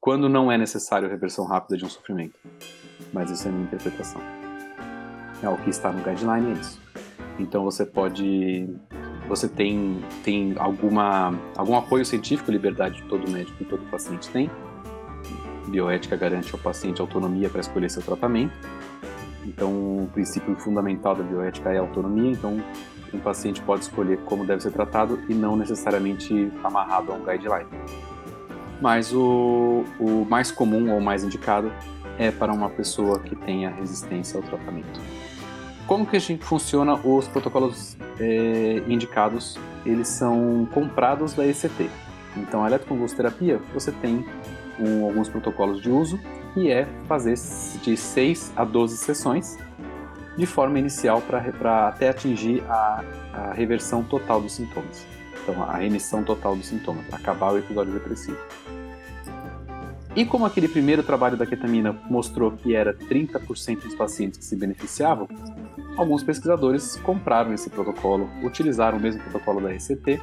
[0.00, 2.40] Quando não é necessário reversão rápida de um sofrimento?
[3.12, 4.22] Mas isso é minha interpretação.
[5.42, 6.80] É, o que está no guideline é isso.
[7.38, 8.66] Então você pode
[9.28, 14.50] você tem, tem alguma, algum apoio científico, liberdade de todo médico e todo paciente tem.
[15.68, 18.54] Bioética garante ao paciente autonomia para escolher seu tratamento.
[19.44, 22.32] Então, o princípio fundamental da bioética é a autonomia.
[22.32, 22.62] Então,
[23.12, 27.70] um paciente pode escolher como deve ser tratado e não necessariamente amarrado a um guideline.
[28.80, 31.72] Mas o, o mais comum ou mais indicado
[32.18, 35.00] é para uma pessoa que tenha resistência ao tratamento.
[35.86, 39.56] Como que a gente funciona os protocolos é, indicados?
[39.84, 41.88] Eles são comprados da ECT.
[42.36, 44.26] Então, a eletroconvulsoterapia, você tem
[44.78, 46.18] um, alguns protocolos de uso,
[46.54, 47.34] que é fazer
[47.82, 49.58] de 6 a 12 sessões
[50.36, 55.06] de forma inicial para até atingir a, a reversão total dos sintomas.
[55.42, 58.38] Então, a remissão total dos sintomas, acabar o episódio depressivo.
[60.14, 64.56] E como aquele primeiro trabalho da ketamina mostrou que era 30% dos pacientes que se
[64.56, 65.28] beneficiavam,
[65.96, 70.20] alguns pesquisadores compraram esse protocolo, utilizaram o mesmo protocolo da RCT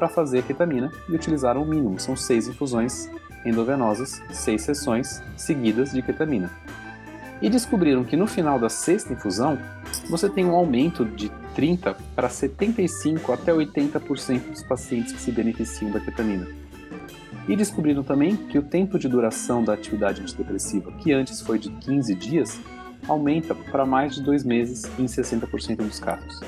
[0.00, 3.06] para fazer ketamina e utilizaram o mínimo, são seis infusões
[3.44, 6.50] endovenosas, seis sessões seguidas de ketamina.
[7.42, 9.58] E descobriram que no final da sexta infusão,
[10.08, 15.90] você tem um aumento de 30 para 75 até 80% dos pacientes que se beneficiam
[15.90, 16.48] da ketamina.
[17.46, 21.70] E descobriram também que o tempo de duração da atividade antidepressiva, que antes foi de
[21.70, 22.58] 15 dias,
[23.06, 26.40] aumenta para mais de dois meses em 60% dos casos.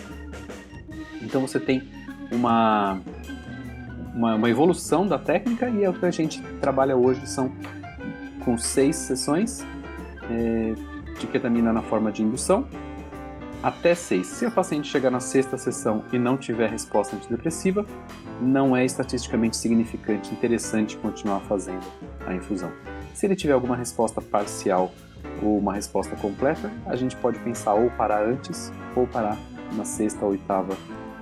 [1.20, 1.82] Então você tem
[2.32, 2.98] uma,
[4.14, 7.52] uma, uma, evolução da técnica e é o que a gente trabalha hoje são
[8.44, 9.64] com seis sessões
[10.30, 10.74] é,
[11.18, 12.66] de ketamina na forma de indução
[13.62, 14.26] até 6.
[14.26, 17.86] Se o paciente chegar na sexta sessão e não tiver resposta antidepressiva,
[18.40, 21.86] não é estatisticamente significante, interessante continuar fazendo
[22.26, 22.72] a infusão.
[23.14, 24.92] Se ele tiver alguma resposta parcial
[25.40, 29.38] ou uma resposta completa, a gente pode pensar ou parar antes ou parar
[29.76, 30.76] na sexta, oitava,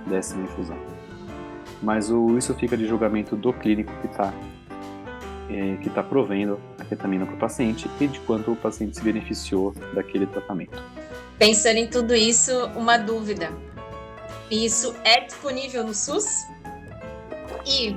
[0.07, 0.90] décima infusão.
[1.81, 4.33] Mas o, isso fica de julgamento do clínico que está
[5.49, 9.03] é, que está provendo a ketamina para o paciente e de quanto o paciente se
[9.03, 10.81] beneficiou daquele tratamento.
[11.37, 13.51] Pensando em tudo isso, uma dúvida.
[14.49, 16.25] Isso é disponível no SUS?
[17.65, 17.95] E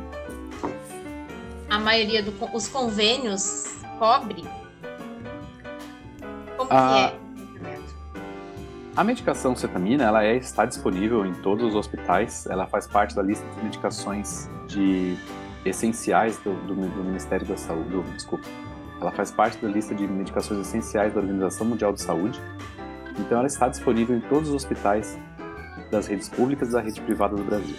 [1.69, 3.65] a maioria dos convênios
[3.99, 4.45] cobre?
[6.57, 7.24] Como a, que é?
[8.97, 12.47] A medicação cetamina ela é, está disponível em todos os hospitais.
[12.47, 15.17] Ela faz parte da lista de medicações de
[15.65, 18.01] essenciais do, do, do Ministério da Saúde.
[18.13, 18.47] Desculpa.
[19.01, 22.41] Ela faz parte da lista de medicações essenciais da Organização Mundial de Saúde.
[23.19, 25.19] Então ela está disponível em todos os hospitais
[25.91, 27.77] das redes públicas e da rede privada do Brasil.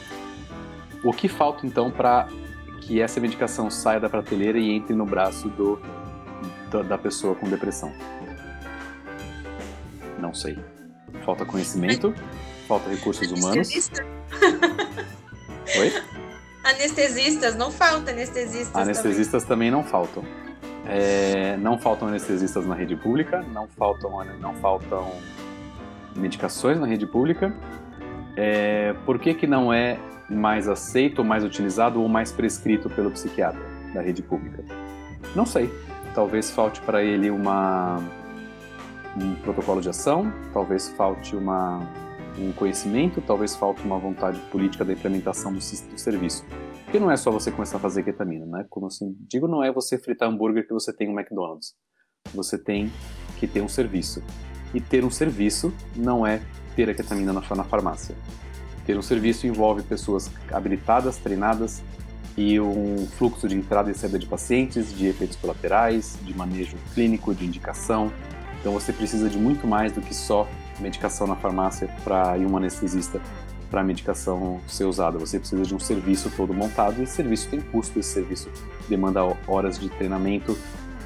[1.01, 2.27] O que falta então para
[2.81, 5.79] que essa medicação saia da prateleira e entre no braço do,
[6.89, 7.93] da pessoa com depressão?
[10.19, 10.74] Não sei.
[11.23, 12.13] Falta conhecimento,
[12.67, 13.91] falta recursos humanos.
[15.77, 15.91] Oi?
[16.63, 18.75] Anestesistas, não falta anestesistas.
[18.75, 20.23] Anestesistas também, também não faltam.
[20.87, 25.11] É, não faltam anestesistas na rede pública, não faltam, não faltam
[26.15, 27.53] medicações na rede pública.
[28.35, 29.97] É, por que, que não é
[30.29, 33.61] mais aceito, mais utilizado ou mais prescrito pelo psiquiatra
[33.93, 34.63] da rede pública?
[35.35, 35.71] Não sei.
[36.13, 38.01] Talvez falte para ele uma,
[39.15, 41.89] um protocolo de ação, talvez falte uma,
[42.37, 46.45] um conhecimento, talvez falte uma vontade política da implementação do, do serviço.
[46.83, 48.65] Porque não é só você começar a fazer ketamina, né?
[48.69, 51.73] Como assim, digo, não é você fritar hambúrguer que você tem um McDonald's.
[52.33, 52.91] Você tem
[53.39, 54.21] que ter um serviço.
[54.73, 56.41] E ter um serviço não é
[56.75, 58.15] ter a ketamina na, na farmácia.
[58.85, 61.81] Ter um serviço envolve pessoas habilitadas, treinadas
[62.37, 67.33] e um fluxo de entrada e saída de pacientes, de efeitos colaterais, de manejo clínico,
[67.33, 68.11] de indicação.
[68.65, 70.47] Então você precisa de muito mais do que só
[70.79, 73.21] medicação na farmácia para ir um anestesista
[73.69, 75.19] para a medicação ser usada.
[75.19, 78.49] Você precisa de um serviço todo montado e esse serviço tem custo, esse serviço
[78.89, 80.57] demanda horas de treinamento.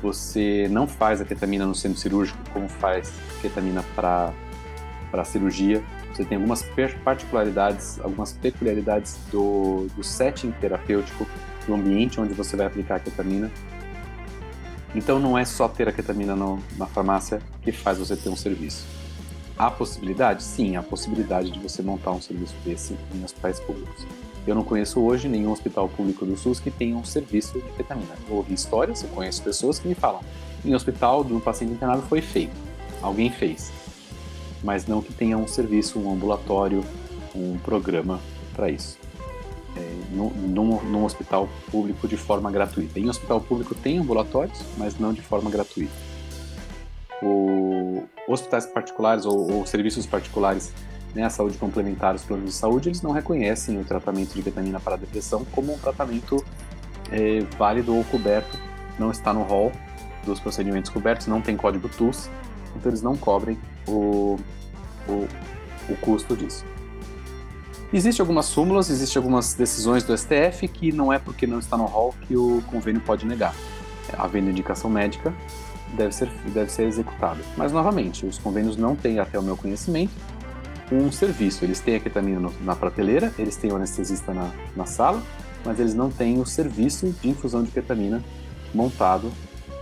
[0.02, 4.32] Você não faz a ketamina no centro cirúrgico como faz ketamina para
[5.12, 5.84] para cirurgia.
[6.14, 6.64] Você tem algumas
[7.04, 11.28] particularidades, algumas peculiaridades do, do setting terapêutico,
[11.68, 13.52] do ambiente onde você vai aplicar a ketamina.
[14.96, 18.36] Então não é só ter a ketamina no, na farmácia que faz você ter um
[18.36, 18.86] serviço.
[19.58, 20.42] Há possibilidade?
[20.42, 24.06] Sim, há possibilidade de você montar um serviço desse em hospitais públicos.
[24.48, 28.16] Eu não conheço hoje nenhum hospital público do SUS que tenha um serviço de ketamina.
[28.28, 30.22] Eu ouvi histórias, eu conheço pessoas que me falam:
[30.64, 32.56] em hospital do paciente internado foi feito,
[33.02, 33.72] alguém fez,
[34.64, 36.84] mas não que tenha um serviço, um ambulatório,
[37.36, 38.20] um programa
[38.56, 38.98] para isso.
[39.76, 43.00] É, num, num, hospital público de forma gratuita.
[43.00, 45.94] Em hospital público tem ambulatórios, mas não de forma gratuita.
[47.22, 50.74] O, hospitais particulares ou, ou serviços particulares,
[51.14, 54.80] né, a saúde complementar, os planos de saúde, eles não reconhecem o tratamento de ketamina
[54.80, 56.44] para depressão como um tratamento
[57.12, 58.58] é, válido ou coberto,
[58.98, 59.72] não está no rol
[60.26, 62.30] dos procedimentos cobertos, não tem código TUS,
[62.76, 63.58] então eles não cobrem
[63.88, 64.38] o,
[65.08, 65.28] o,
[65.90, 66.66] o custo disso.
[67.92, 71.86] Existem algumas súmulas, existem algumas decisões do STF que não é porque não está no
[71.86, 73.56] rol que o convênio pode negar.
[74.16, 75.34] Havendo indicação médica,
[75.96, 77.40] deve ser, deve ser executado.
[77.58, 80.12] Mas, novamente, os convênios não têm, até o meu conhecimento,
[80.92, 81.66] um serviço.
[81.66, 85.24] Eles têm a ketamina no, na prateleira, eles têm o anestesista na, na sala,
[85.66, 88.24] mas eles não têm o serviço de infusão de ketamina
[88.72, 89.32] montado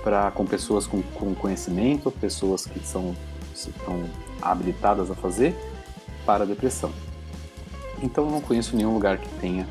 [0.02, 3.14] para com pessoas com, com conhecimento, pessoas que são,
[3.54, 4.06] estão
[4.42, 5.54] habilitadas a fazer
[6.26, 6.92] para a depressão.
[8.02, 9.68] Então eu não conheço nenhum lugar que tenha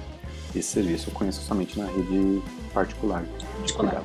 [0.55, 3.24] esse serviço, eu conheço somente na rede particular.
[3.59, 4.05] particular.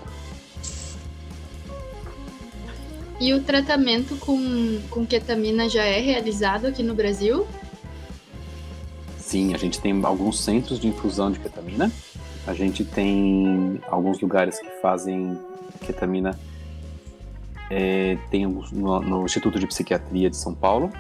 [3.19, 7.45] E o tratamento com, com ketamina já é realizado aqui no Brasil?
[9.19, 11.91] Sim, a gente tem alguns centros de infusão de ketamina.
[12.47, 15.37] A gente tem alguns lugares que fazem
[15.85, 16.37] ketamina
[17.71, 20.91] é, tem no, no, Instituto de Psiquiatria de São Paulo,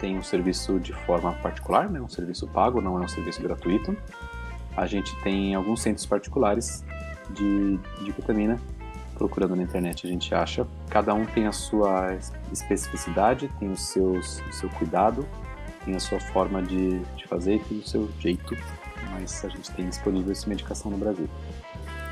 [0.00, 3.96] tem um serviço de forma particular, né, um serviço pago, não é um serviço gratuito.
[4.76, 6.84] A gente tem alguns centros particulares
[7.30, 8.58] de, de ketamina,
[9.14, 10.66] procurando na internet a gente acha.
[10.88, 12.16] Cada um tem a sua
[12.52, 15.26] especificidade, tem os seus, o seu cuidado,
[15.84, 18.56] tem a sua forma de, de fazer e tem o seu jeito,
[19.12, 21.28] mas a gente tem disponível essa medicação no Brasil.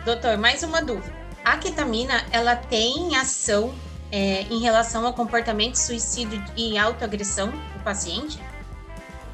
[0.05, 3.73] Doutor, mais uma dúvida a ketamina ela tem ação
[4.11, 8.41] é, em relação ao comportamento suicídio e autoagressão do paciente?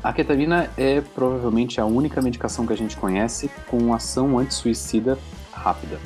[0.03, 5.19] A ketamina é provavelmente a única medicação que a gente conhece com ação anti-suicida
[5.51, 5.99] rápida.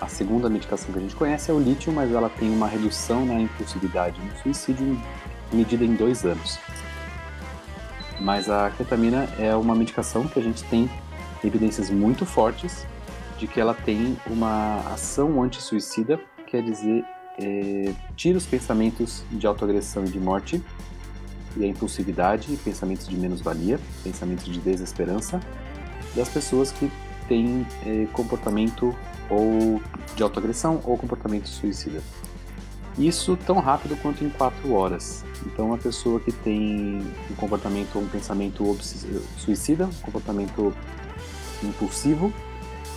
[0.00, 3.26] A segunda medicação que a gente conhece é o lítio, mas ela tem uma redução
[3.26, 5.00] na impulsividade no suicídio
[5.52, 6.58] medida em dois anos.
[8.20, 10.90] Mas a ketamina é uma medicação que a gente tem
[11.44, 12.86] evidências muito fortes
[13.38, 17.04] de que ela tem uma ação anti-suicida, quer dizer,
[17.42, 20.62] é, tira os pensamentos de autoagressão e de morte,
[21.56, 25.40] e a impulsividade, pensamentos de menos-valia, pensamentos de desesperança,
[26.14, 26.90] das pessoas que
[27.28, 28.94] têm é, comportamento
[29.28, 29.80] ou
[30.14, 32.00] de autoagressão ou comportamento suicida.
[32.98, 35.24] Isso tão rápido quanto em quatro horas.
[35.46, 38.76] Então, uma pessoa que tem um comportamento ou um pensamento
[39.38, 40.74] suicida, um comportamento
[41.62, 42.32] impulsivo,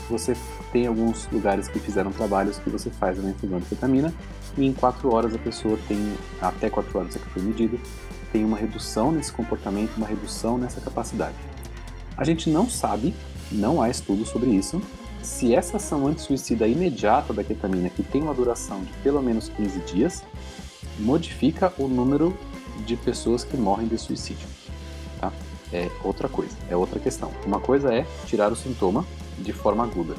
[0.09, 0.35] você
[0.75, 4.13] tem alguns lugares que fizeram trabalhos que você faz uma infusão de ketamina
[4.57, 5.97] e em 4 horas a pessoa tem,
[6.41, 7.79] até 4 horas é que foi medido,
[8.33, 11.37] tem uma redução nesse comportamento, uma redução nessa capacidade.
[12.17, 13.13] A gente não sabe,
[13.49, 14.81] não há estudo sobre isso,
[15.23, 19.79] se essa ação anti-suicida imediata da ketamina, que tem uma duração de pelo menos 15
[19.79, 20.23] dias,
[20.99, 22.37] modifica o número
[22.85, 24.45] de pessoas que morrem de suicídio.
[25.21, 25.31] Tá?
[25.71, 27.31] É outra coisa, é outra questão.
[27.45, 29.05] Uma coisa é tirar o sintoma,
[29.39, 30.15] de forma aguda.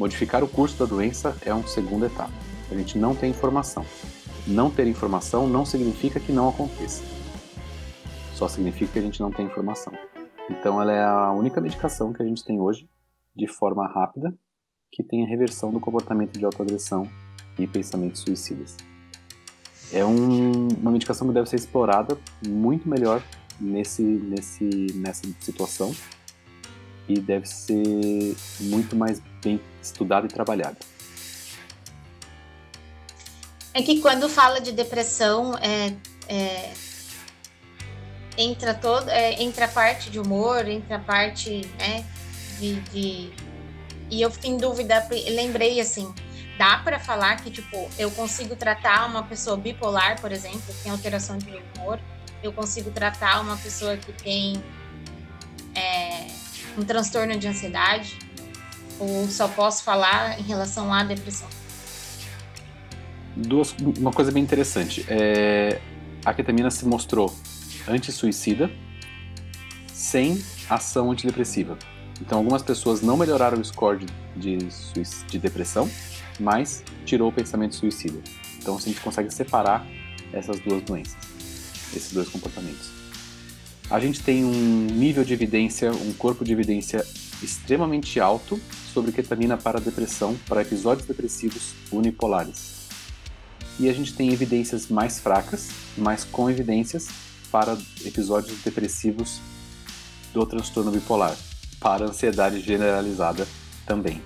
[0.00, 2.32] Modificar o curso da doença é uma segunda etapa.
[2.70, 3.84] A gente não tem informação.
[4.46, 7.02] Não ter informação não significa que não aconteça.
[8.32, 9.92] Só significa que a gente não tem informação.
[10.48, 12.88] Então, ela é a única medicação que a gente tem hoje,
[13.36, 14.34] de forma rápida,
[14.90, 17.06] que tem a reversão do comportamento de autoagressão
[17.58, 18.78] e pensamentos suicidas.
[19.92, 22.16] É um, uma medicação que deve ser explorada
[22.48, 23.22] muito melhor
[23.60, 25.94] nesse, nesse, nessa situação
[27.10, 30.76] e deve ser muito mais bem estudada e trabalhada.
[33.74, 35.94] É que quando fala de depressão, é,
[36.28, 36.72] é,
[38.36, 42.04] entra toda, é, entra a parte de humor, entra a parte né,
[42.58, 43.32] de, de,
[44.08, 46.12] e eu fiquei em dúvida, lembrei assim,
[46.58, 50.92] dá para falar que tipo eu consigo tratar uma pessoa bipolar, por exemplo, que tem
[50.92, 52.00] alteração de humor,
[52.42, 54.62] eu consigo tratar uma pessoa que tem
[56.76, 58.18] um transtorno de ansiedade?
[58.98, 61.48] Ou só posso falar em relação à depressão?
[63.34, 65.04] Duas, uma coisa bem interessante.
[65.08, 65.80] É,
[66.24, 67.34] a ketamina se mostrou
[67.88, 68.70] anti-suicida
[69.86, 71.78] sem ação antidepressiva.
[72.20, 74.04] Então, algumas pessoas não melhoraram o score
[74.36, 75.90] de, de, de depressão,
[76.38, 78.20] mas tirou o pensamento suicida.
[78.58, 79.86] Então, assim, a gente consegue separar
[80.32, 81.16] essas duas doenças,
[81.94, 82.99] esses dois comportamentos
[83.90, 87.04] a gente tem um nível de evidência, um corpo de evidência
[87.42, 88.60] extremamente alto
[88.92, 92.88] sobre ketamina para depressão, para episódios depressivos unipolares.
[93.80, 97.08] E a gente tem evidências mais fracas, mas com evidências
[97.50, 99.40] para episódios depressivos
[100.32, 101.36] do transtorno bipolar,
[101.80, 103.48] para ansiedade generalizada
[103.86, 104.22] também.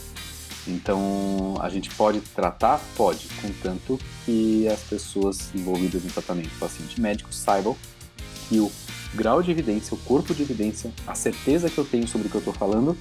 [0.66, 2.80] Então, a gente pode tratar?
[2.96, 7.76] Pode, contanto que as pessoas envolvidas no tratamento, paciente médico, saibam
[8.48, 8.70] que o
[9.14, 12.36] grau de evidência, o corpo de evidência, a certeza que eu tenho sobre o que
[12.36, 12.96] eu estou falando,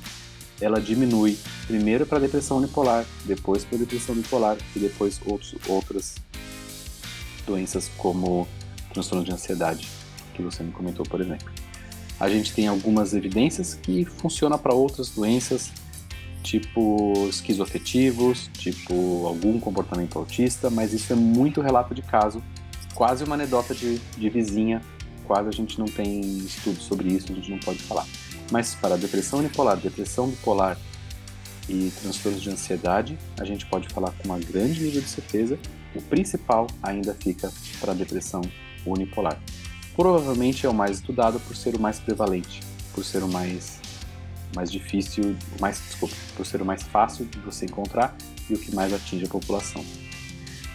[0.62, 1.38] ela diminui
[1.68, 6.16] primeiro para depressão unipolar, depois para depressão bipolar e depois outros, outras
[7.46, 8.48] doenças como
[8.94, 9.88] transtorno de ansiedade,
[10.34, 11.52] que você me comentou, por exemplo.
[12.20, 15.72] A gente tem algumas evidências que funcionam para outras doenças
[16.44, 22.44] tipo esquizoafetivos, tipo algum comportamento autista, mas isso é muito relato de caso,
[22.94, 24.82] quase uma anedota de, de vizinha,
[25.26, 28.06] quase a gente não tem estudo sobre isso, a gente não pode falar.
[28.52, 30.78] Mas para depressão unipolar, depressão bipolar
[31.70, 35.58] e transtornos de ansiedade, a gente pode falar com uma grande nível de certeza.
[35.96, 38.42] O principal ainda fica para a depressão
[38.86, 39.40] unipolar.
[39.96, 42.62] Provavelmente é o mais estudado por ser o mais prevalente,
[42.94, 43.82] por ser o mais
[44.56, 48.16] mais difícil, mais desculpa, por ser o mais fácil de você encontrar
[48.48, 49.84] e o que mais atinge a população.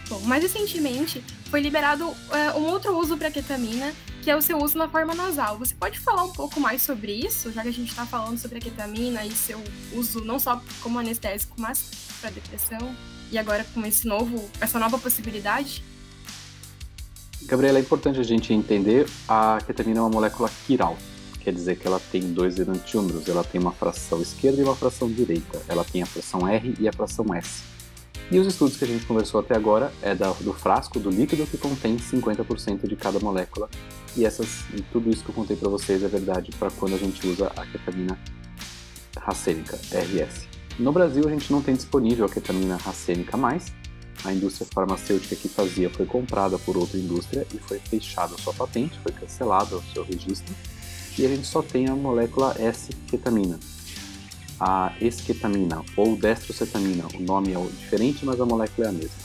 [0.08, 3.92] Bom, mais recentemente foi liberado é, um outro uso para ketamina,
[4.22, 5.58] que é o seu uso na forma nasal.
[5.58, 8.58] Você pode falar um pouco mais sobre isso, já que a gente está falando sobre
[8.58, 9.62] a ketamina e seu
[9.92, 11.90] uso não só como anestésico, mas
[12.20, 12.94] para depressão
[13.30, 15.84] e agora com esse novo, essa nova possibilidade?
[17.42, 20.96] Gabriela, é importante a gente entender a ketamina é uma molécula quiral
[21.48, 25.10] quer dizer que ela tem dois enantiômeros, ela tem uma fração esquerda e uma fração
[25.10, 25.62] direita.
[25.66, 27.62] Ela tem a fração R e a fração S.
[28.30, 31.56] E os estudos que a gente conversou até agora é do frasco do líquido que
[31.56, 33.70] contém 50% de cada molécula.
[34.16, 36.98] E, essas, e tudo isso que eu contei para vocês é verdade para quando a
[36.98, 38.18] gente usa a ketamina
[39.16, 40.48] racêmica, RS.
[40.78, 43.72] No Brasil a gente não tem disponível a ketamina racêmica mais.
[44.24, 48.98] A indústria farmacêutica que fazia foi comprada por outra indústria e foi fechada sua patente,
[49.00, 50.54] foi cancelado o seu registro
[51.18, 53.58] e a gente só tem a molécula S-ketamina.
[54.60, 59.16] A esketamina ou destrocetamina, o nome é diferente, mas a molécula é a mesma.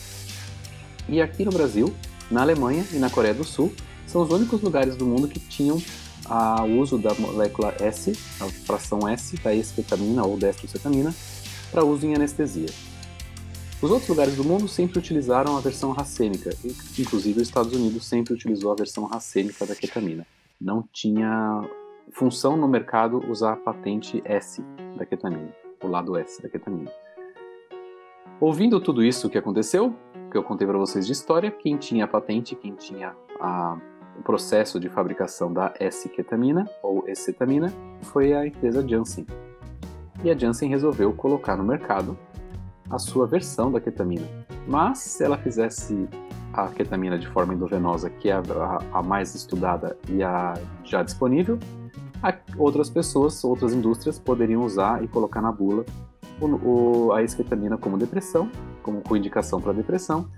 [1.10, 1.94] E aqui no Brasil,
[2.30, 3.74] na Alemanha e na Coreia do Sul,
[4.14, 5.82] são os únicos lugares do mundo que tinham
[6.70, 11.12] o uso da molécula S, a fração S da esketamina ou destrocetamina,
[11.72, 12.70] para uso em anestesia.
[13.82, 16.52] Os outros lugares do mundo sempre utilizaram a versão racêmica,
[16.98, 20.28] inclusive os Estados Unidos sempre utilizou a versão racêmica da ketamina.
[20.62, 21.68] Não tinha
[22.12, 24.64] função no mercado usar a patente S
[24.96, 25.50] da ketamina,
[25.84, 26.92] o lado S da ketamina.
[28.40, 29.96] Ouvindo tudo isso que aconteceu,
[30.32, 33.78] que eu contei para vocês de história, quem tinha a patente, quem tinha a,
[34.18, 39.26] o processo de fabricação da S-ketamina ou S-cetamina foi a empresa Janssen.
[40.24, 42.18] E a Janssen resolveu colocar no mercado
[42.90, 44.26] a sua versão da ketamina.
[44.68, 46.08] Mas se ela fizesse
[46.54, 50.54] a ketamina de forma endovenosa, que é a, a, a mais estudada e a
[50.84, 51.58] já disponível,
[52.58, 55.84] outras pessoas, outras indústrias poderiam usar e colocar na bula
[56.40, 58.50] o, o, a esketamina como depressão,
[58.82, 60.30] como com indicação para depressão,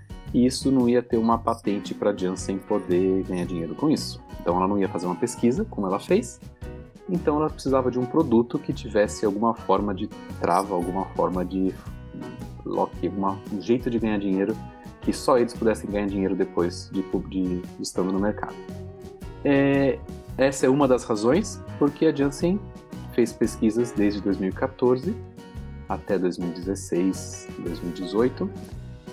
[0.44, 4.20] isso não ia ter uma patente para a Janssen poder ganhar dinheiro com isso.
[4.40, 6.40] Então ela não ia fazer uma pesquisa, como ela fez,
[7.08, 10.08] então ela precisava de um produto que tivesse alguma forma de
[10.40, 11.72] trava, alguma forma de
[12.64, 14.56] lock, uma, um jeito de ganhar dinheiro
[15.02, 18.56] que só eles pudessem ganhar dinheiro depois de, de, de estando no mercado.
[19.44, 20.00] É,
[20.36, 22.58] essa é uma das razões porque a Janssen
[23.14, 25.14] fez pesquisas desde 2014
[25.88, 28.50] até 2016, 2018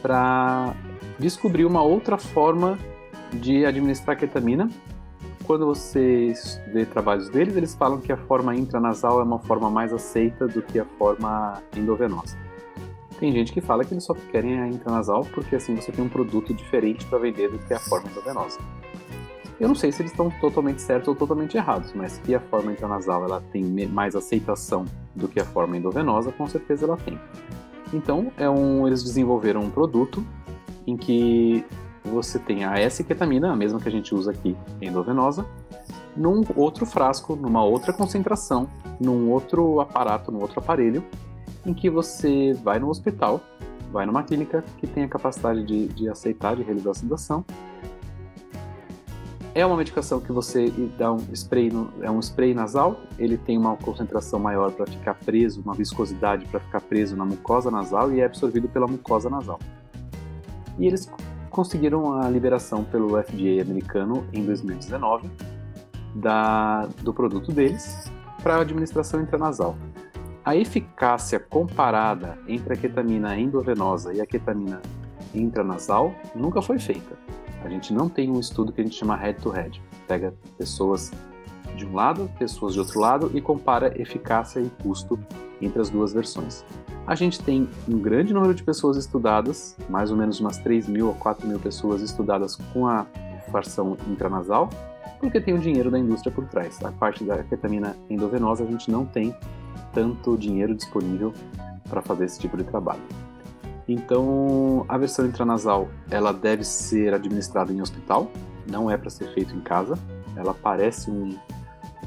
[0.02, 0.76] para
[1.20, 2.78] descobrir uma outra forma
[3.32, 4.70] de administrar ketamina.
[5.46, 6.34] Quando você
[6.72, 10.62] vê trabalhos deles, eles falam que a forma intranasal é uma forma mais aceita do
[10.62, 12.38] que a forma endovenosa.
[13.20, 16.10] Tem gente que fala que eles só querem a intranasal porque assim você tem um
[16.10, 18.60] produto diferente para vender do que a forma endovenosa.
[19.60, 22.72] Eu não sei se eles estão totalmente certos ou totalmente errados, mas que a forma
[22.72, 24.86] intranasal ela tem mais aceitação
[25.16, 27.20] do que a forma endovenosa, com certeza ela tem.
[27.94, 30.26] Então, é um, eles desenvolveram um produto
[30.86, 31.66] em que
[32.04, 35.46] você tem a S-ketamina, a mesma que a gente usa aqui, endovenosa,
[36.16, 38.70] num outro frasco, numa outra concentração,
[39.00, 41.04] num outro aparato, num outro aparelho,
[41.66, 43.42] em que você vai no hospital,
[43.92, 47.46] vai numa clínica que tem a capacidade de, de aceitar, de realizar a sedação,
[49.56, 51.72] é uma medicação que você dá um spray,
[52.02, 56.60] é um spray nasal, ele tem uma concentração maior para ficar preso, uma viscosidade para
[56.60, 59.60] ficar preso na mucosa nasal e é absorvido pela mucosa nasal.
[60.78, 61.10] E eles
[61.50, 65.30] conseguiram a liberação pelo FDA americano em 2019
[66.16, 68.12] da, do produto deles
[68.42, 69.78] para administração intranasal.
[70.44, 74.82] A eficácia comparada entre a ketamina endovenosa e a ketamina
[75.34, 77.18] intranasal nunca foi feita.
[77.64, 79.82] A gente não tem um estudo que a gente chama head-to-head.
[80.06, 81.12] Pega pessoas
[81.76, 85.20] de um lado, pessoas de outro lado e compara eficácia e custo
[85.62, 86.64] entre as duas versões.
[87.06, 91.08] A gente tem um grande número de pessoas estudadas, mais ou menos umas 3 mil
[91.08, 93.06] ou 4 mil pessoas estudadas com a
[93.52, 94.70] fração intranasal,
[95.20, 96.84] porque tem o dinheiro da indústria por trás.
[96.84, 99.36] A parte da ketamina endovenosa a gente não tem
[99.94, 101.34] tanto dinheiro disponível
[101.90, 103.02] para fazer esse tipo de trabalho.
[103.88, 108.32] Então, a versão intranasal, ela deve ser administrada em hospital,
[108.70, 109.98] não é para ser feito em casa.
[110.36, 111.38] Ela parece um,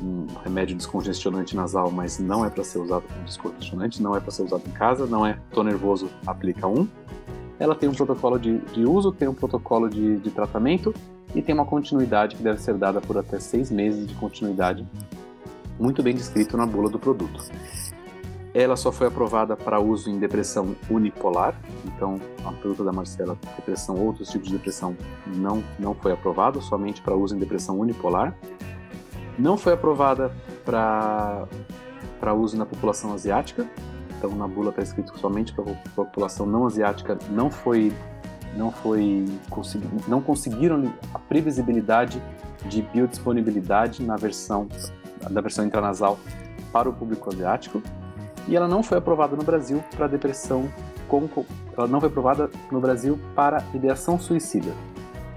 [0.03, 4.31] um remédio descongestionante nasal, mas não é para ser usado como descongestionante, não é para
[4.31, 6.87] ser usado em casa, não é tô nervoso, aplica um.
[7.59, 10.95] Ela tem um protocolo de, de uso, tem um protocolo de, de tratamento
[11.35, 14.87] e tem uma continuidade que deve ser dada por até seis meses de continuidade,
[15.79, 17.45] muito bem descrito na bula do produto.
[18.55, 23.97] Ela só foi aprovada para uso em depressão unipolar, então a pergunta da Marcela, depressão,
[23.97, 28.35] outros tipos de depressão não, não foi aprovado, somente para uso em depressão unipolar.
[29.39, 30.32] Não foi aprovada
[30.64, 33.66] para uso na população asiática,
[34.16, 37.93] então na bula está escrito somente para a população não asiática, não foi
[38.57, 39.26] não foi
[40.09, 42.22] não conseguiram a previsibilidade
[42.64, 44.66] de biodisponibilidade na versão
[45.30, 46.18] da versão intranasal
[46.72, 47.82] para o público asiático
[48.49, 50.68] e ela não foi aprovada no Brasil para depressão
[51.09, 51.28] com
[51.76, 54.72] ela não foi aprovada no Brasil para ideação suicida.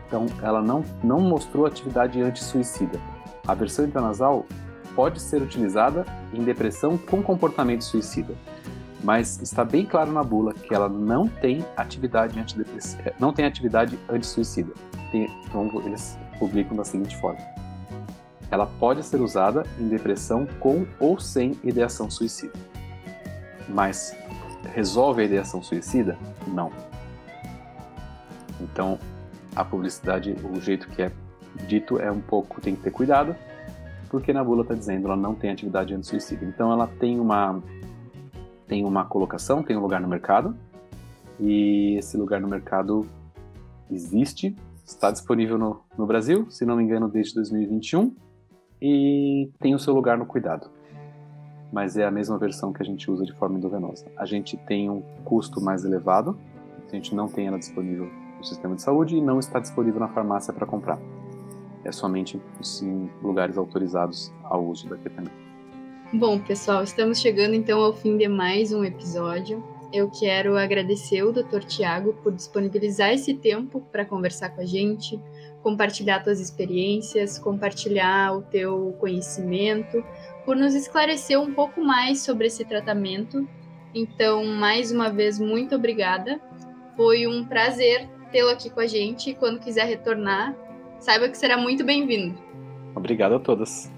[0.07, 2.99] Então ela não não mostrou atividade anti-suicida.
[3.49, 4.45] A versão intranasal
[4.95, 8.35] pode ser utilizada em depressão com comportamento suicida,
[9.03, 13.45] mas está bem claro na bula que ela não tem atividade antidepressiva, eh, não tem
[13.45, 14.71] atividade anti-suicida.
[15.11, 17.39] Então eles publicam da seguinte forma:
[18.51, 22.53] ela pode ser usada em depressão com ou sem ideação suicida.
[23.67, 24.15] Mas
[24.75, 26.15] resolve a ideação suicida?
[26.45, 26.71] Não.
[28.61, 28.99] Então,
[29.55, 31.11] a publicidade, o jeito que é
[31.67, 33.35] dito é um pouco, tem que ter cuidado,
[34.09, 36.45] porque na bula está dizendo ela não tem atividade anti-suicida.
[36.45, 37.61] Então, ela tem uma,
[38.67, 40.55] tem uma colocação, tem um lugar no mercado,
[41.39, 43.05] e esse lugar no mercado
[43.89, 48.15] existe, está disponível no, no Brasil, se não me engano, desde 2021,
[48.81, 50.69] e tem o seu lugar no cuidado
[51.71, 54.05] mas é a mesma versão que a gente usa de forma endovenosa.
[54.17, 56.37] A gente tem um custo mais elevado,
[56.87, 60.07] a gente não tem ela disponível no sistema de saúde e não está disponível na
[60.07, 60.99] farmácia para comprar.
[61.83, 62.39] É somente
[62.83, 65.31] em lugares autorizados ao uso da ketamina.
[66.11, 69.63] Bom, pessoal, estamos chegando então ao fim de mais um episódio.
[69.91, 71.59] Eu quero agradecer o Dr.
[71.67, 75.19] Tiago por disponibilizar esse tempo para conversar com a gente,
[75.63, 80.03] compartilhar suas experiências, compartilhar o teu conhecimento,
[80.45, 83.47] por nos esclarecer um pouco mais sobre esse tratamento.
[83.93, 86.39] Então, mais uma vez, muito obrigada.
[86.95, 89.33] Foi um prazer tê-lo aqui com a gente.
[89.33, 90.55] Quando quiser retornar,
[90.99, 92.37] saiba que será muito bem-vindo.
[92.95, 93.91] Obrigado a todas.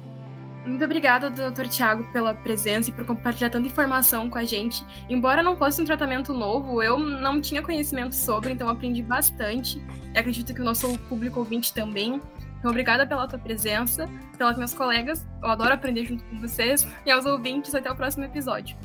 [0.65, 4.85] Muito obrigada, doutor Tiago, pela presença e por compartilhar tanta informação com a gente.
[5.09, 9.83] Embora não fosse um tratamento novo, eu não tinha conhecimento sobre, então aprendi bastante.
[10.13, 12.21] E acredito que o nosso público ouvinte também.
[12.59, 15.27] Então, obrigada pela tua presença, pelas minhas colegas.
[15.41, 16.87] Eu adoro aprender junto com vocês.
[17.07, 18.77] E aos ouvintes, até o próximo episódio.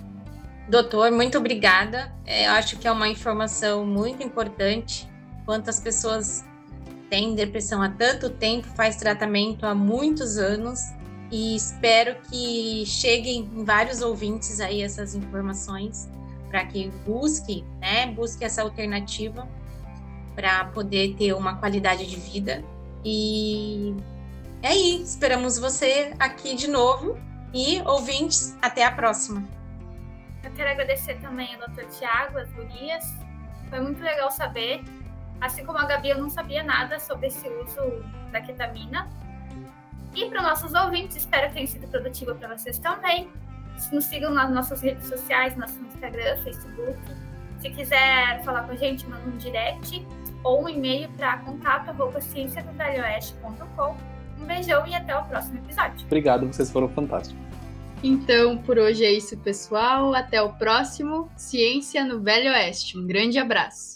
[0.70, 2.10] Doutor, muito obrigada.
[2.24, 5.06] É, acho que é uma informação muito importante.
[5.44, 6.42] Quantas pessoas
[7.10, 10.80] têm depressão há tanto tempo, faz tratamento há muitos anos.
[11.30, 16.08] E espero que cheguem em vários ouvintes aí essas informações
[16.48, 19.48] para que busque, né, busque essa alternativa
[20.36, 22.62] para poder ter uma qualidade de vida
[23.08, 23.94] e
[24.62, 27.16] é aí, esperamos você aqui de novo
[27.54, 29.44] e ouvintes, até a próxima.
[30.42, 31.84] Eu quero agradecer também ao Dr.
[31.84, 33.04] Tiago, as gurias.
[33.70, 34.82] Foi muito legal saber.
[35.40, 39.08] Assim como a Gabi, eu não sabia nada sobre esse uso da ketamina.
[40.14, 43.28] E para nossos ouvintes, espero que tenha sido produtivo para vocês também.
[43.92, 46.98] Nos sigam nas nossas redes sociais, nosso Instagram, Facebook.
[47.60, 50.06] Se quiser falar com a gente, manda um direct
[50.42, 53.96] ou um e-mail para contato@cienciadovelhooeste.com.
[54.40, 56.06] Um beijão e até o próximo episódio.
[56.06, 57.44] Obrigado, vocês foram fantásticos.
[58.02, 60.14] Então, por hoje é isso, pessoal.
[60.14, 62.98] Até o próximo Ciência no Velho Oeste.
[62.98, 63.95] Um grande abraço.